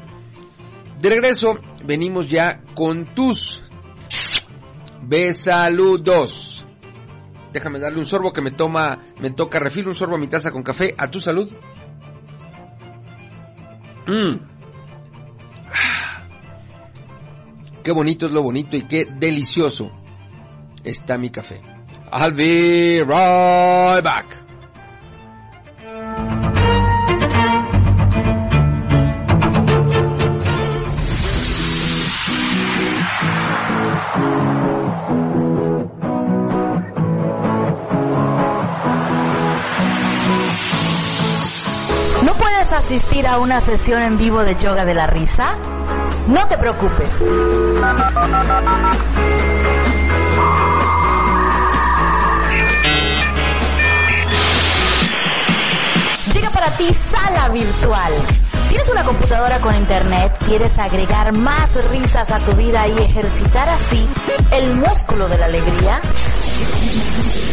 [1.00, 3.62] De regreso, venimos ya con tus
[5.02, 6.53] besaludos.
[7.54, 10.50] Déjame darle un sorbo que me toma, me toca refil un sorbo a mi taza
[10.50, 10.92] con café.
[10.98, 11.48] A tu salud.
[14.08, 14.34] Mm.
[17.84, 19.92] Qué bonito es lo bonito y qué delicioso
[20.82, 21.62] está mi café.
[22.12, 24.26] I'll be right back.
[42.84, 45.56] Asistir a una sesión en vivo de yoga de la risa?
[46.28, 47.14] No te preocupes.
[56.34, 58.12] Llega para ti Sala Virtual.
[58.74, 60.36] ¿Tienes una computadora con internet?
[60.44, 64.08] ¿Quieres agregar más risas a tu vida y ejercitar así
[64.50, 66.00] el músculo de la alegría?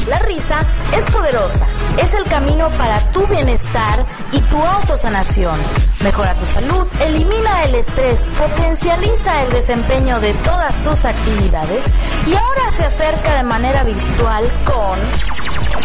[0.08, 1.68] La risa es poderosa,
[2.02, 5.60] es el camino para tu bienestar y tu autosanación.
[6.00, 11.84] Mejora tu salud, elimina el estrés, potencializa el desempeño de todas tus actividades
[12.26, 15.00] y ahora se acerca de manera virtual con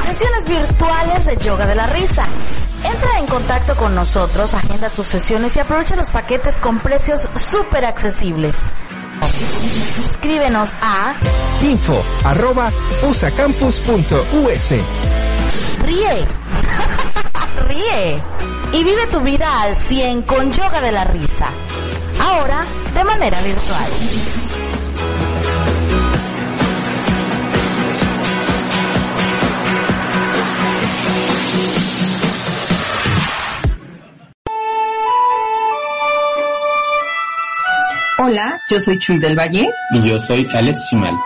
[0.06, 2.24] sesiones virtuales de yoga de la risa.
[2.82, 7.84] Entra en contacto con nosotros, agenda tus sesiones y aprovecha los paquetes con precios súper
[7.84, 8.56] accesibles.
[10.10, 11.14] Escríbenos a
[11.62, 12.70] info arroba
[13.08, 14.74] usacampus.us.
[15.78, 16.26] Ríe.
[17.68, 18.22] Ríe.
[18.72, 21.46] Y vive tu vida al 100 con yoga de la risa.
[22.20, 22.62] Ahora
[22.94, 23.90] de manera virtual.
[38.36, 39.70] Hola, yo soy Chuy del Valle.
[39.92, 41.18] Y yo soy Alex Chimal.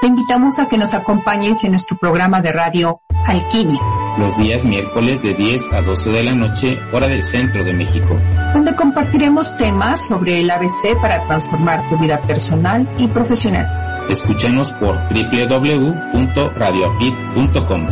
[0.00, 3.80] Te invitamos a que nos acompañes en nuestro programa de radio Alquimia.
[4.16, 8.16] Los días miércoles de 10 a 12 de la noche, hora del centro de México.
[8.54, 14.06] Donde compartiremos temas sobre el ABC para transformar tu vida personal y profesional.
[14.08, 17.88] Escúchanos por www.radioapit.com,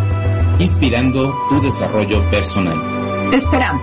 [0.61, 3.31] inspirando tu desarrollo personal.
[3.33, 3.83] Te esperamos.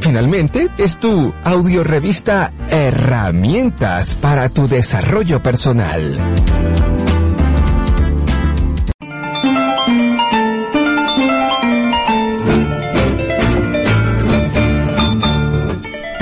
[0.00, 6.89] Finalmente, es tu audiorevista Herramientas para tu desarrollo personal.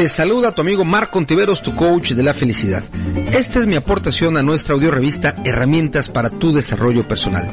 [0.09, 2.82] Te saluda tu amigo Marco Ontiveros, tu coach de la felicidad.
[3.30, 7.52] Esta es mi aportación a nuestra audiorevista Herramientas para tu desarrollo personal.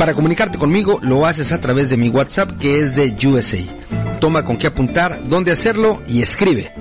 [0.00, 3.58] Para comunicarte conmigo lo haces a través de mi WhatsApp que es de USA.
[4.18, 6.72] Toma con qué apuntar, dónde hacerlo y escribe.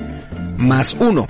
[0.57, 1.27] Más 1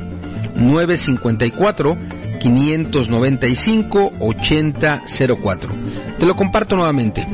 [0.55, 1.97] 954
[2.39, 5.73] 595 8004.
[6.17, 7.27] Te lo comparto nuevamente.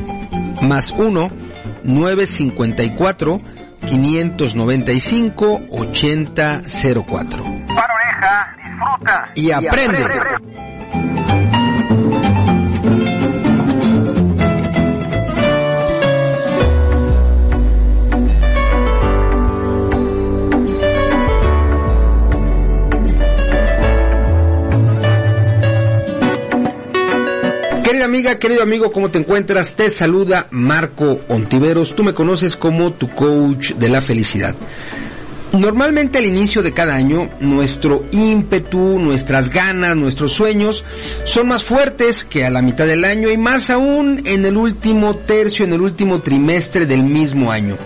[0.60, 1.30] Más 1
[1.84, 3.40] 954
[3.88, 7.42] 595 8004.
[7.68, 9.30] Para oreja, disfruta.
[9.34, 9.98] Y aprende.
[27.98, 29.74] Querida amiga, querido amigo, ¿cómo te encuentras?
[29.74, 31.96] Te saluda Marco Ontiveros.
[31.96, 34.54] Tú me conoces como tu coach de la felicidad.
[35.52, 40.84] Normalmente al inicio de cada año, nuestro ímpetu, nuestras ganas, nuestros sueños
[41.24, 45.16] son más fuertes que a la mitad del año y más aún en el último
[45.16, 47.78] tercio, en el último trimestre del mismo año.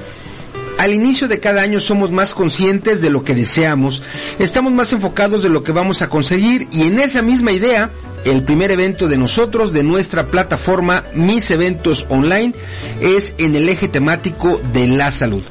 [0.82, 4.02] Al inicio de cada año somos más conscientes de lo que deseamos,
[4.40, 7.92] estamos más enfocados de lo que vamos a conseguir y en esa misma idea,
[8.24, 12.52] el primer evento de nosotros, de nuestra plataforma Mis Eventos Online,
[13.00, 15.44] es en el eje temático de la salud.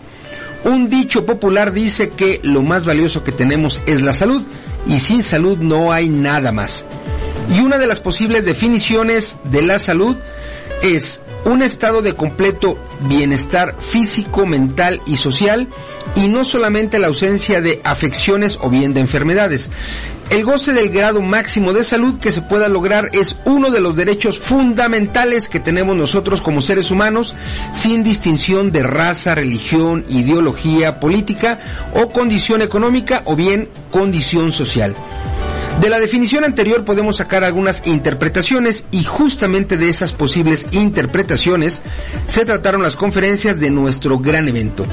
[0.66, 4.46] Un dicho popular dice que lo más valioso que tenemos es la salud
[4.86, 6.84] y sin salud no hay nada más.
[7.56, 10.18] Y una de las posibles definiciones de la salud
[10.82, 12.78] es un estado de completo
[13.08, 15.68] bienestar físico, mental y social
[16.16, 19.70] y no solamente la ausencia de afecciones o bien de enfermedades.
[20.30, 23.98] El goce del grado máximo de salud que se pueda lograr es uno de los
[23.98, 27.36] derechos fundamentales que tenemos nosotros como seres humanos
[27.74, 34.96] sin distinción de raza, religión, ideología, política o condición económica o bien condición social.
[35.80, 41.82] De la definición anterior podemos sacar algunas interpretaciones y justamente de esas posibles interpretaciones
[42.26, 44.86] se trataron las conferencias de nuestro gran evento.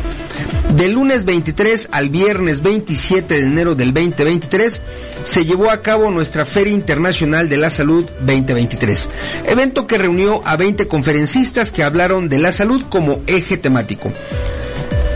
[0.75, 4.81] Del lunes 23 al viernes 27 de enero del 2023
[5.23, 9.11] se llevó a cabo nuestra Feria Internacional de la Salud 2023,
[9.47, 14.13] evento que reunió a 20 conferencistas que hablaron de la salud como eje temático.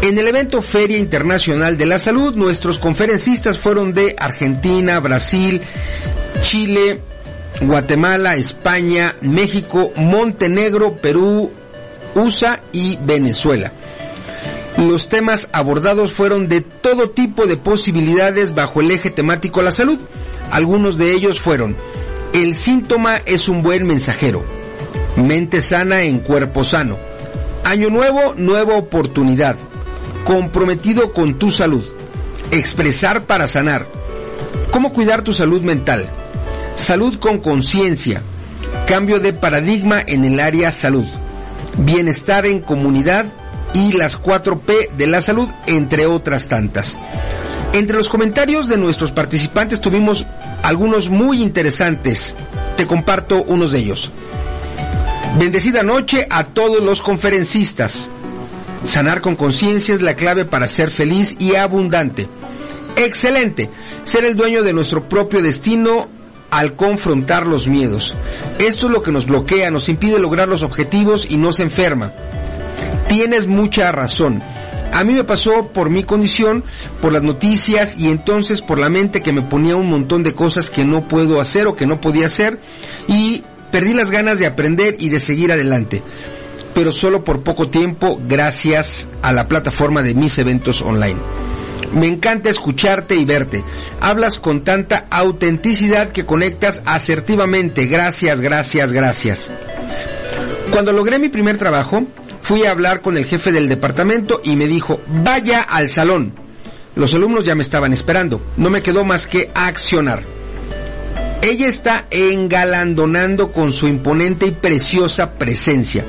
[0.03, 5.62] En el evento Feria Internacional de la Salud, nuestros conferencistas fueron de Argentina, Brasil,
[6.40, 7.00] Chile,
[7.61, 11.53] Guatemala, España, México, Montenegro, Perú,
[12.16, 13.72] USA y Venezuela.
[14.76, 20.00] Los temas abordados fueron de todo tipo de posibilidades bajo el eje temático la salud.
[20.50, 21.76] Algunos de ellos fueron,
[22.34, 24.44] el síntoma es un buen mensajero,
[25.16, 26.98] mente sana en cuerpo sano,
[27.62, 29.55] año nuevo, nueva oportunidad,
[30.24, 31.84] comprometido con tu salud,
[32.50, 33.88] expresar para sanar,
[34.70, 36.11] cómo cuidar tu salud mental,
[36.74, 38.22] salud con conciencia,
[38.86, 41.07] cambio de paradigma en el área salud,
[41.78, 43.26] bienestar en comunidad
[43.74, 46.96] y las 4P de la salud, entre otras tantas.
[47.72, 50.26] Entre los comentarios de nuestros participantes tuvimos
[50.62, 52.34] algunos muy interesantes.
[52.76, 54.11] Te comparto unos de ellos.
[55.38, 58.11] Bendecida noche a todos los conferencistas.
[58.84, 62.29] Sanar con conciencia es la clave para ser feliz y abundante.
[62.96, 63.71] Excelente.
[64.03, 66.09] Ser el dueño de nuestro propio destino
[66.50, 68.14] al confrontar los miedos.
[68.59, 72.13] Esto es lo que nos bloquea, nos impide lograr los objetivos y nos enferma.
[73.09, 74.42] Tienes mucha razón.
[74.92, 76.64] A mí me pasó por mi condición,
[77.00, 80.68] por las noticias y entonces por la mente que me ponía un montón de cosas
[80.68, 82.61] que no puedo hacer o que no podía hacer
[83.09, 86.03] y perdí las ganas de aprender y de seguir adelante.
[86.74, 91.20] Pero solo por poco tiempo gracias a la plataforma de mis eventos online.
[91.92, 93.64] Me encanta escucharte y verte.
[94.00, 97.86] Hablas con tanta autenticidad que conectas asertivamente.
[97.86, 99.50] Gracias, gracias, gracias.
[100.70, 102.04] Cuando logré mi primer trabajo,
[102.40, 106.34] fui a hablar con el jefe del departamento y me dijo, vaya al salón.
[106.94, 108.40] Los alumnos ya me estaban esperando.
[108.57, 110.24] No me quedó más que accionar.
[111.42, 116.07] Ella está engalandonando con su imponente y preciosa presencia.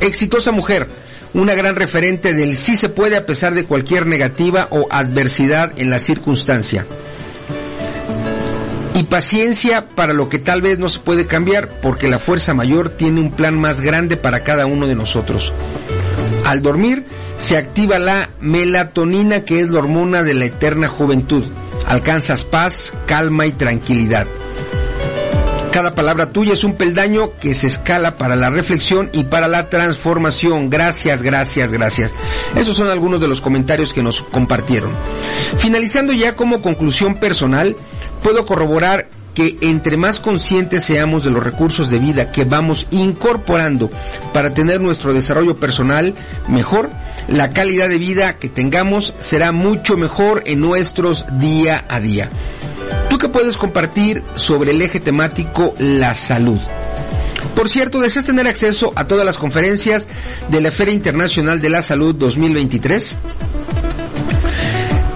[0.00, 0.88] Exitosa mujer,
[1.32, 5.90] una gran referente del sí se puede a pesar de cualquier negativa o adversidad en
[5.90, 6.86] la circunstancia.
[8.94, 12.88] Y paciencia para lo que tal vez no se puede cambiar porque la fuerza mayor
[12.88, 15.52] tiene un plan más grande para cada uno de nosotros.
[16.46, 17.04] Al dormir
[17.36, 21.44] se activa la melatonina que es la hormona de la eterna juventud.
[21.86, 24.26] Alcanzas paz, calma y tranquilidad.
[25.76, 29.68] Cada palabra tuya es un peldaño que se escala para la reflexión y para la
[29.68, 30.70] transformación.
[30.70, 32.12] Gracias, gracias, gracias.
[32.54, 34.96] Esos son algunos de los comentarios que nos compartieron.
[35.58, 37.76] Finalizando ya como conclusión personal,
[38.22, 43.90] puedo corroborar que entre más conscientes seamos de los recursos de vida que vamos incorporando
[44.32, 46.14] para tener nuestro desarrollo personal
[46.48, 46.88] mejor,
[47.28, 52.30] la calidad de vida que tengamos será mucho mejor en nuestros día a día.
[53.16, 56.60] ¿Tú qué puedes compartir sobre el eje temático la salud?
[57.54, 60.06] Por cierto, ¿deseas tener acceso a todas las conferencias
[60.50, 63.16] de la Feria Internacional de la Salud 2023?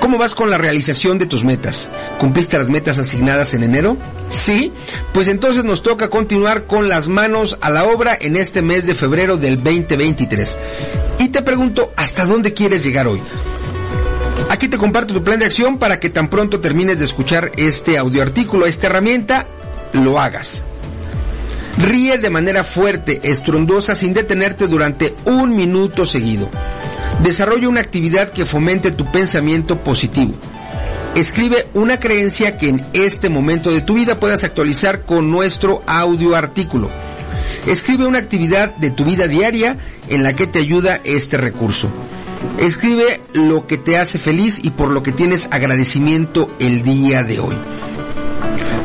[0.00, 1.90] ¿Cómo vas con la realización de tus metas?
[2.18, 3.98] ¿Cumpliste las metas asignadas en enero?
[4.30, 4.72] Sí,
[5.12, 8.94] pues entonces nos toca continuar con las manos a la obra en este mes de
[8.94, 10.56] febrero del 2023.
[11.18, 13.20] Y te pregunto, ¿hasta dónde quieres llegar hoy?
[14.48, 17.98] Aquí te comparto tu plan de acción para que tan pronto termines de escuchar este
[17.98, 19.46] audio artículo, esta herramienta,
[19.92, 20.64] lo hagas.
[21.76, 26.48] Ríe de manera fuerte, estrondosa, sin detenerte durante un minuto seguido.
[27.22, 30.34] Desarrolla una actividad que fomente tu pensamiento positivo.
[31.14, 36.34] Escribe una creencia que en este momento de tu vida puedas actualizar con nuestro audio
[36.34, 36.88] artículo.
[37.66, 39.76] Escribe una actividad de tu vida diaria
[40.08, 41.90] en la que te ayuda este recurso.
[42.58, 47.40] Escribe lo que te hace feliz y por lo que tienes agradecimiento el día de
[47.40, 47.56] hoy.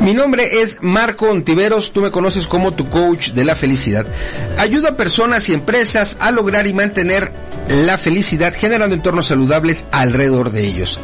[0.02, 4.06] Mi nombre es Marco Ontiveros, tú me conoces como tu coach de la felicidad.
[4.58, 7.32] Ayudo a personas y empresas a lograr y mantener
[7.70, 11.00] la felicidad generando entornos saludables alrededor de ellos.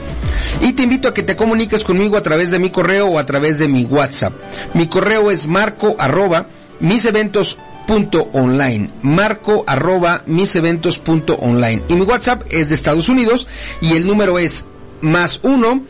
[0.62, 3.26] Y te invito a que te comuniques conmigo a través de mi correo o a
[3.26, 4.34] través de mi WhatsApp.
[4.74, 6.48] Mi correo es marco arroba
[6.80, 13.48] miseventos.online marco arroba miseventos.online y mi WhatsApp es de Estados Unidos
[13.82, 14.66] y el número es
[15.02, 15.84] más 1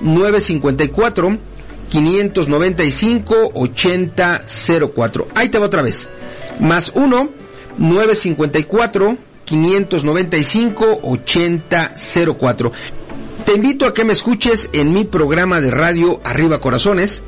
[0.00, 1.38] 954
[1.90, 5.28] 595 8004.
[5.34, 6.08] Ahí te va otra vez.
[6.60, 7.30] Más 1
[7.78, 12.72] 954 595 8004.
[13.44, 17.22] Te invito a que me escuches en mi programa de radio Arriba Corazones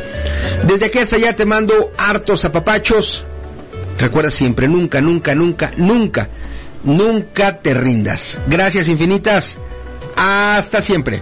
[0.65, 3.25] Desde aquí hasta allá te mando hartos apapachos.
[3.97, 6.29] Recuerda siempre, nunca, nunca, nunca, nunca,
[6.83, 8.39] nunca te rindas.
[8.47, 9.57] Gracias infinitas.
[10.15, 11.19] Hasta siempre.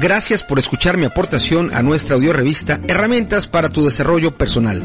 [0.00, 4.82] Gracias por escuchar mi aportación a nuestra audio revista Herramientas para tu desarrollo personal.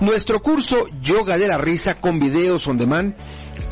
[0.00, 3.14] Nuestro curso Yoga de la Risa con videos on demand,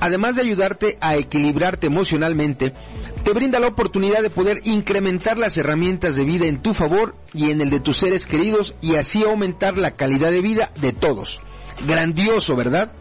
[0.01, 2.73] además de ayudarte a equilibrarte emocionalmente,
[3.23, 7.51] te brinda la oportunidad de poder incrementar las herramientas de vida en tu favor y
[7.51, 11.41] en el de tus seres queridos y así aumentar la calidad de vida de todos.
[11.87, 12.93] Grandioso, ¿verdad?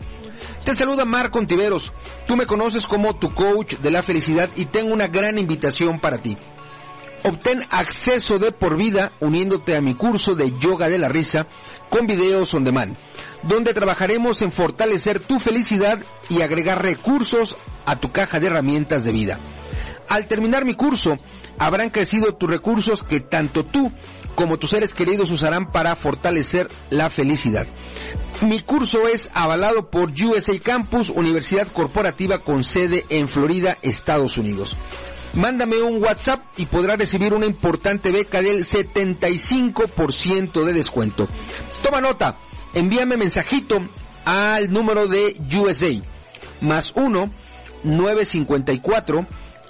[0.63, 1.91] Te saluda Marco Ontiveros.
[2.27, 6.19] Tú me conoces como tu coach de la felicidad y tengo una gran invitación para
[6.19, 6.37] ti.
[7.23, 11.47] Obtén acceso de por vida uniéndote a mi curso de yoga de la risa
[11.91, 12.95] con videos on demand,
[13.43, 15.99] donde trabajaremos en fortalecer tu felicidad
[16.29, 17.55] y agregar recursos
[17.85, 19.37] a tu caja de herramientas de vida.
[20.07, 21.19] Al terminar mi curso,
[21.59, 23.91] habrán crecido tus recursos que tanto tú
[24.35, 27.67] como tus seres queridos usarán para fortalecer la felicidad.
[28.41, 34.75] Mi curso es avalado por USA Campus, Universidad Corporativa con sede en Florida, Estados Unidos.
[35.33, 41.27] Mándame un WhatsApp y podrás recibir una importante beca del 75% de descuento.
[41.81, 42.37] Toma nota,
[42.73, 43.81] envíame mensajito
[44.25, 45.99] al número de USA,
[46.61, 47.31] más 1
[47.83, 49.25] 954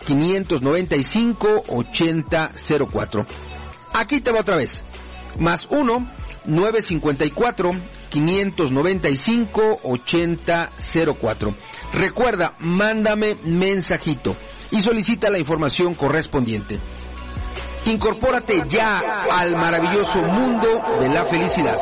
[0.06, 3.26] 595 8004.
[3.94, 4.84] Aquí te va otra vez,
[5.40, 6.08] más 1
[6.46, 7.72] 954
[8.10, 11.56] 595 8004.
[11.94, 14.36] Recuerda, mándame mensajito
[14.72, 16.80] y solicita la información correspondiente.
[17.86, 20.68] Incorpórate ya al maravilloso mundo
[21.00, 21.78] de la felicidad.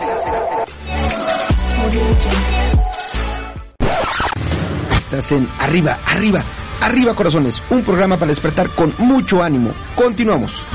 [4.92, 6.46] Estás en Arriba, Arriba,
[6.82, 9.74] Arriba Corazones, un programa para despertar con mucho ánimo.
[9.96, 10.66] Continuamos.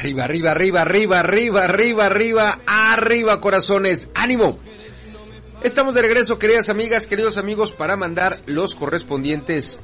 [0.00, 4.08] Arriba, arriba, arriba, arriba, arriba, arriba, arriba, arriba, corazones.
[4.14, 4.58] ¡Ánimo!
[5.62, 9.82] Estamos de regreso, queridas amigas, queridos amigos, para mandar los correspondientes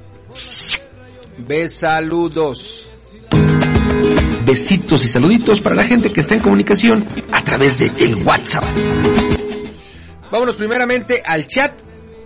[1.36, 2.90] besaludos.
[4.46, 8.64] Besitos y saluditos para la gente que está en comunicación a través de el WhatsApp.
[10.30, 11.72] Vámonos primeramente al chat.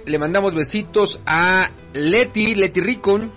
[0.06, 3.32] Le mandamos besitos a Leti, Leti Ricon,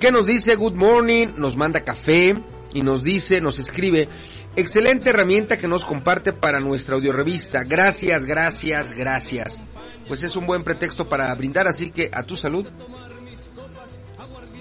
[0.00, 2.34] que nos dice good morning, nos manda café
[2.74, 4.08] y nos dice, nos escribe,
[4.56, 7.62] excelente herramienta que nos comparte para nuestra audiorevista.
[7.62, 9.60] Gracias, gracias, gracias.
[10.08, 12.68] Pues es un buen pretexto para brindar, así que a tu salud.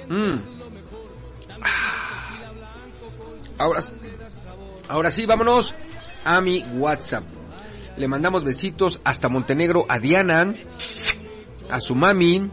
[0.07, 0.35] Mm.
[3.57, 3.81] Ahora,
[4.87, 5.73] ahora sí, vámonos
[6.23, 7.23] a mi WhatsApp.
[7.97, 10.53] Le mandamos besitos hasta Montenegro a Diana,
[11.69, 12.51] a su mami,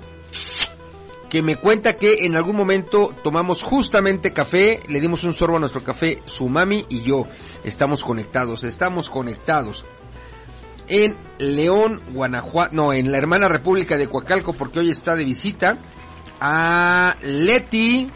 [1.31, 5.61] que me cuenta que en algún momento tomamos justamente café, le dimos un sorbo a
[5.61, 7.28] nuestro café, su mami y yo.
[7.65, 9.85] Estamos conectados, estamos conectados.
[10.89, 15.78] En León, Guanajuato, no, en la hermana República de Coacalco, porque hoy está de visita.
[16.40, 18.11] A Leti.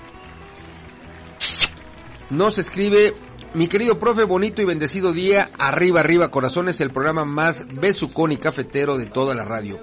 [2.30, 3.14] Nos escribe,
[3.54, 5.50] mi querido profe, bonito y bendecido día.
[5.56, 9.78] Arriba, arriba, corazones, el programa más besucón y cafetero de toda la radio.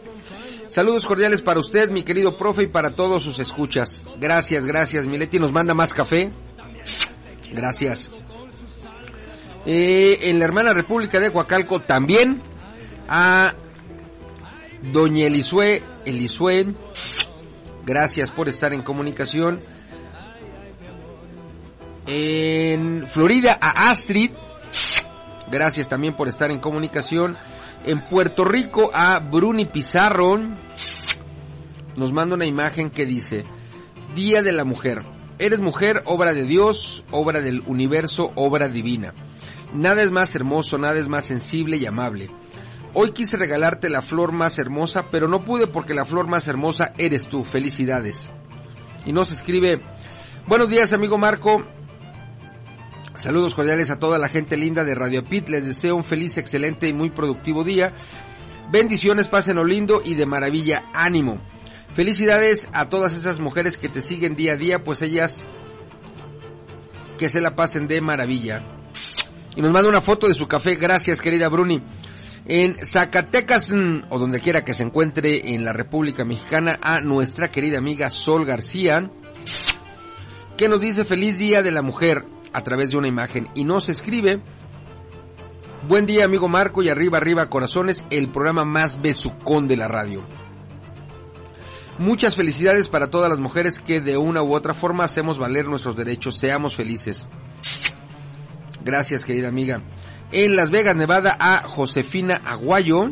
[0.72, 4.02] Saludos cordiales para usted, mi querido profe, y para todos sus escuchas.
[4.22, 5.06] Gracias, gracias.
[5.06, 6.32] Mileti nos manda más café.
[7.52, 8.10] Gracias.
[9.66, 12.42] Eh, en la hermana República de Coacalco también
[13.10, 13.54] a
[14.94, 16.74] Doña Elisue, Elisue,
[17.86, 19.62] gracias por estar en comunicación.
[22.08, 24.32] En Florida a Astrid,
[25.52, 27.38] gracias también por estar en comunicación.
[27.86, 30.40] En Puerto Rico a Bruni Pizarro
[31.96, 33.46] nos manda una imagen que dice,
[34.16, 35.04] Día de la Mujer.
[35.40, 39.16] Eres mujer, obra de Dios, obra del universo, obra divina.
[39.74, 42.30] Nada es más hermoso, nada es más sensible y amable.
[42.94, 46.94] Hoy quise regalarte la flor más hermosa, pero no pude porque la flor más hermosa
[47.00, 47.44] eres tú.
[47.44, 48.30] Felicidades.
[49.06, 49.80] Y nos escribe,
[50.46, 51.66] buenos días amigo Marco.
[53.16, 55.50] Saludos cordiales a toda la gente linda de Radio Pit.
[55.50, 57.94] Les deseo un feliz, excelente y muy productivo día.
[58.72, 60.86] Bendiciones, pásenlo lindo y de maravilla.
[60.94, 61.40] Ánimo.
[61.94, 65.46] Felicidades a todas esas mujeres que te siguen día a día, pues ellas
[67.18, 68.64] que se la pasen de maravilla.
[69.58, 70.76] Y nos manda una foto de su café.
[70.76, 71.84] Gracias, querida Bruni.
[72.46, 73.72] En Zacatecas,
[74.10, 78.46] o donde quiera que se encuentre en la República Mexicana, a nuestra querida amiga Sol
[78.46, 79.12] García,
[80.58, 83.90] que nos dice feliz día de la mujer a través de una imagen y nos
[83.90, 84.42] escribe
[85.88, 90.24] Buen día amigo Marco y arriba arriba corazones, el programa más besucón de la radio.
[91.98, 95.96] Muchas felicidades para todas las mujeres que de una u otra forma hacemos valer nuestros
[95.96, 97.28] derechos, seamos felices.
[98.86, 99.82] Gracias querida amiga.
[100.32, 103.10] En Las Vegas, Nevada, a Josefina Aguayo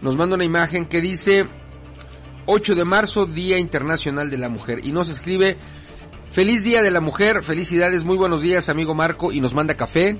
[0.00, 1.46] nos manda una imagen que dice
[2.46, 5.56] 8 de marzo, Día Internacional de la Mujer y nos escribe
[6.30, 10.16] Feliz Día de la Mujer, felicidades, muy buenos días amigo Marco y nos manda café.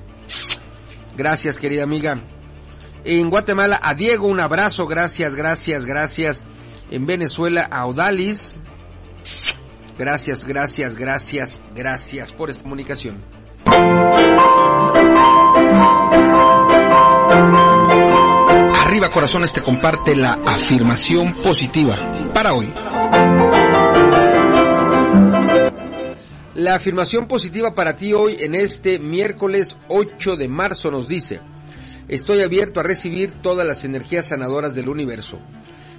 [1.16, 2.20] Gracias querida amiga.
[3.04, 6.42] En Guatemala a Diego un abrazo, gracias, gracias, gracias.
[6.90, 8.54] En Venezuela a Odalis.
[9.98, 13.22] Gracias, gracias, gracias, gracias por esta comunicación.
[18.84, 21.96] Arriba Corazones te comparte la afirmación positiva
[22.32, 22.72] para hoy.
[26.58, 31.40] La afirmación positiva para ti hoy en este miércoles 8 de marzo nos dice,
[32.08, 35.38] estoy abierto a recibir todas las energías sanadoras del universo.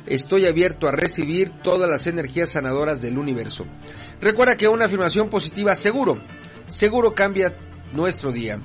[0.05, 3.65] Estoy abierto a recibir todas las energías sanadoras del universo.
[4.19, 6.19] Recuerda que una afirmación positiva seguro,
[6.67, 7.55] seguro cambia
[7.93, 8.59] nuestro día.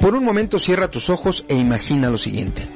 [0.02, 2.68] Por un momento cierra tus ojos e imagina lo siguiente.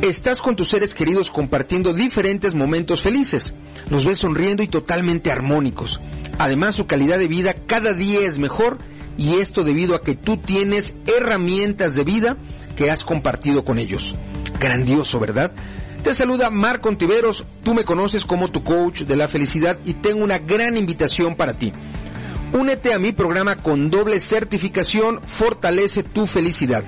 [0.00, 3.52] Estás con tus seres queridos compartiendo diferentes momentos felices.
[3.90, 6.00] Los ves sonriendo y totalmente armónicos.
[6.38, 8.78] Además, su calidad de vida cada día es mejor
[9.18, 12.38] y esto debido a que tú tienes herramientas de vida
[12.76, 14.14] que has compartido con ellos.
[14.58, 15.52] Grandioso, ¿verdad?
[16.02, 20.24] Te saluda Marco Ontiveros, tú me conoces como tu coach de la felicidad y tengo
[20.24, 21.74] una gran invitación para ti.
[22.52, 26.82] Únete a mi programa con doble certificación Fortalece tu felicidad,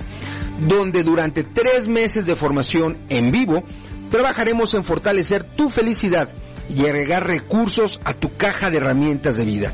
[0.59, 3.63] donde durante tres meses de formación en vivo
[4.09, 6.29] trabajaremos en fortalecer tu felicidad
[6.67, 9.73] y agregar recursos a tu caja de herramientas de vida.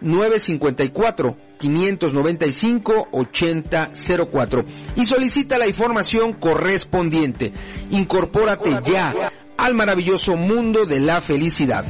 [0.00, 4.64] 954 595 8004
[4.96, 7.52] y solicita la información correspondiente.
[7.90, 11.84] Incorpórate ya al maravilloso mundo de la felicidad.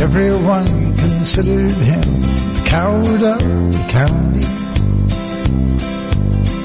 [0.00, 2.23] Everyone considered him
[2.74, 4.44] coward of the county.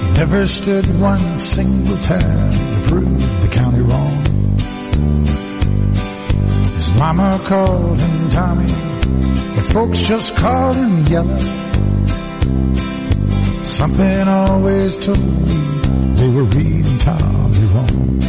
[0.07, 4.17] He never stood one single time to prove the county wrong.
[6.77, 8.71] His mama called him Tommy,
[9.53, 11.37] but folks just called him Yellow.
[13.63, 15.59] Something always told me
[16.15, 18.19] they were reading Tommy wrong.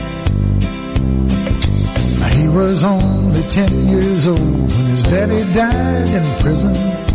[2.36, 7.09] He was only ten years old when his daddy died in prison.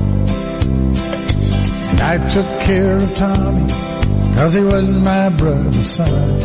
[2.01, 3.69] I took care of Tommy
[4.35, 6.41] cause he was my brother's son.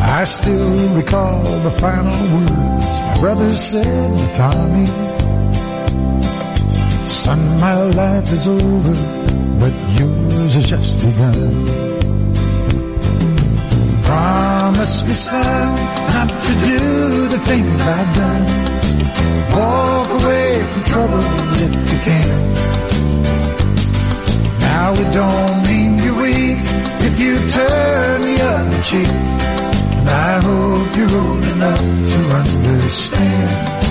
[0.00, 4.86] I still recall the final words my brother said to Tommy.
[7.06, 8.94] Son, my life is over,
[9.60, 11.66] but yours has just begun.
[14.04, 15.74] Promise me, son,
[16.14, 18.44] not to do the things I've done.
[19.58, 21.24] Walk away from trouble
[21.56, 22.97] if you can.
[32.88, 33.84] understand.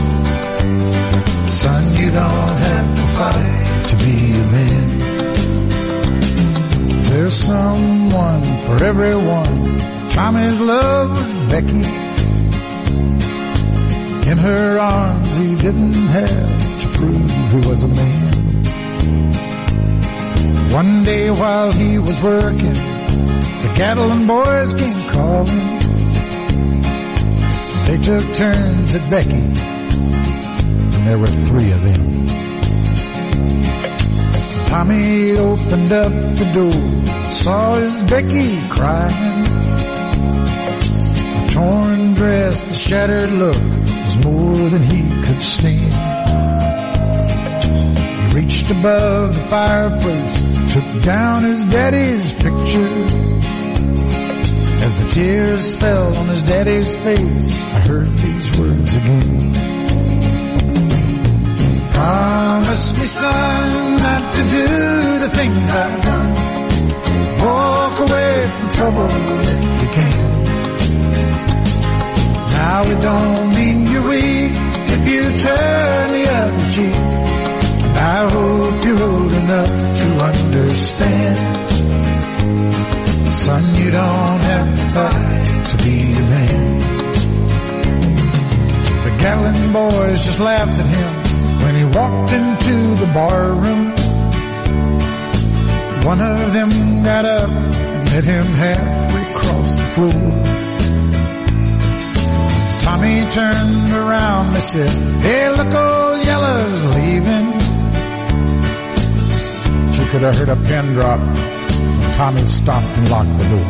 [1.48, 4.88] Son, you don't have to fight to be a man.
[7.04, 9.80] There's someone for everyone.
[10.10, 11.86] Tommy's love was Becky.
[14.32, 18.34] In her arms, he didn't have to prove he was a man.
[20.74, 25.77] One day while he was working, the cattle and boys came calling.
[27.88, 32.28] They took turns at Becky, and there were three of them.
[34.68, 39.44] Tommy opened up the door, saw his Becky crying.
[41.34, 45.94] The torn dress, the shattered look was more than he could stand.
[48.34, 53.27] He reached above the fireplace, took down his daddy's picture.
[55.12, 59.54] Tears fell on his daddy's face, I heard these words again.
[61.94, 64.68] Promise me, son, not to do
[65.20, 66.34] the things I've done.
[67.46, 70.28] Walk away from trouble if you can.
[72.52, 74.52] Now it don't mean you're weak
[74.96, 76.96] if you turn the other cheek.
[78.00, 81.17] I hope you're old enough to understand.
[83.48, 86.80] Son, you don't have to fight to be a man.
[89.06, 91.14] The Gatlin boys just laughed at him
[91.64, 93.96] when he walked into the bar room.
[96.04, 100.28] One of them got up and met him halfway across the floor.
[102.82, 104.92] Tommy turned around and said,
[105.22, 107.48] Hey, look, old Yella's leaving.
[109.94, 111.57] She could have heard a pin drop.
[112.18, 113.70] Tommy stopped and locked the door.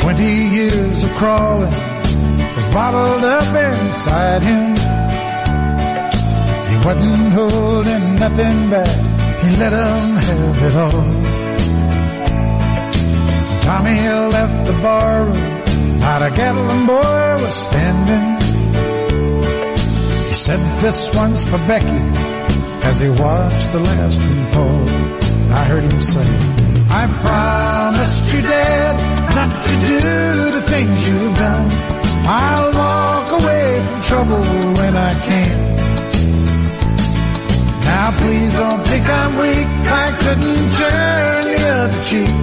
[0.00, 1.70] Twenty years of crawling
[2.56, 4.74] was bottled up inside him.
[6.70, 8.96] He wasn't holding nothing back.
[9.42, 11.06] He let 'em have it all.
[13.62, 14.00] Tommy
[14.36, 16.00] left the bar room.
[16.00, 18.26] Not a Gatlin boy was standing.
[20.30, 22.02] He said this one's for Becky
[22.88, 25.19] as he watched the last one fall.
[25.52, 26.28] I heard him say,
[26.90, 28.94] I promised you, Dad,
[29.38, 31.68] not to do the things you've done.
[32.26, 34.42] I'll walk away from trouble
[34.78, 35.70] when I can.
[37.84, 39.66] Now please don't think I'm weak,
[40.04, 42.34] I couldn't turn the other cheek.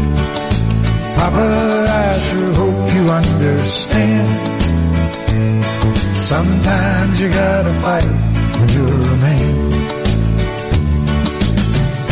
[1.16, 1.48] Papa,
[1.90, 4.28] I sure hope you understand.
[6.18, 8.12] Sometimes you gotta fight
[8.60, 9.47] when you're a man.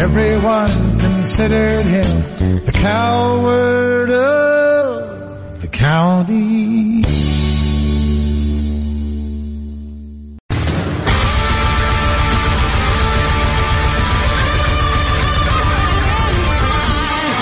[0.05, 0.69] Everyone
[0.99, 7.01] considered him the coward of the county.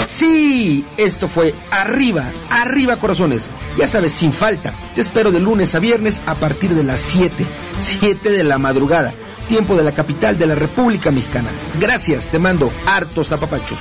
[0.07, 3.52] Sí, esto fue Arriba, Arriba Corazones.
[3.77, 4.73] Ya sabes, sin falta.
[4.95, 7.45] Te espero de lunes a viernes a partir de las 7,
[7.77, 9.14] 7 de la madrugada,
[9.48, 11.52] tiempo de la capital de la República Mexicana.
[11.80, 13.80] Gracias, te mando hartos apapachos.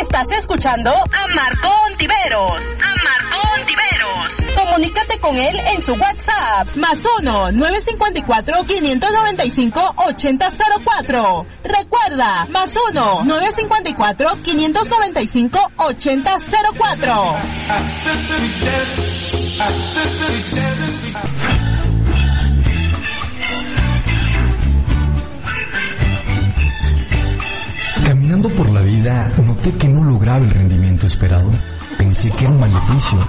[0.00, 2.76] Estás escuchando a Marco Ontiveros.
[4.56, 6.76] Comunícate con él en su WhatsApp.
[6.76, 11.46] Más 1 954 595 8004.
[11.64, 17.36] Recuerda, más 1 954 595 8004.
[28.04, 31.50] Caminando por la vida, noté que no lograba el rendimiento esperado.
[31.98, 33.28] Pensé que era un maleficio.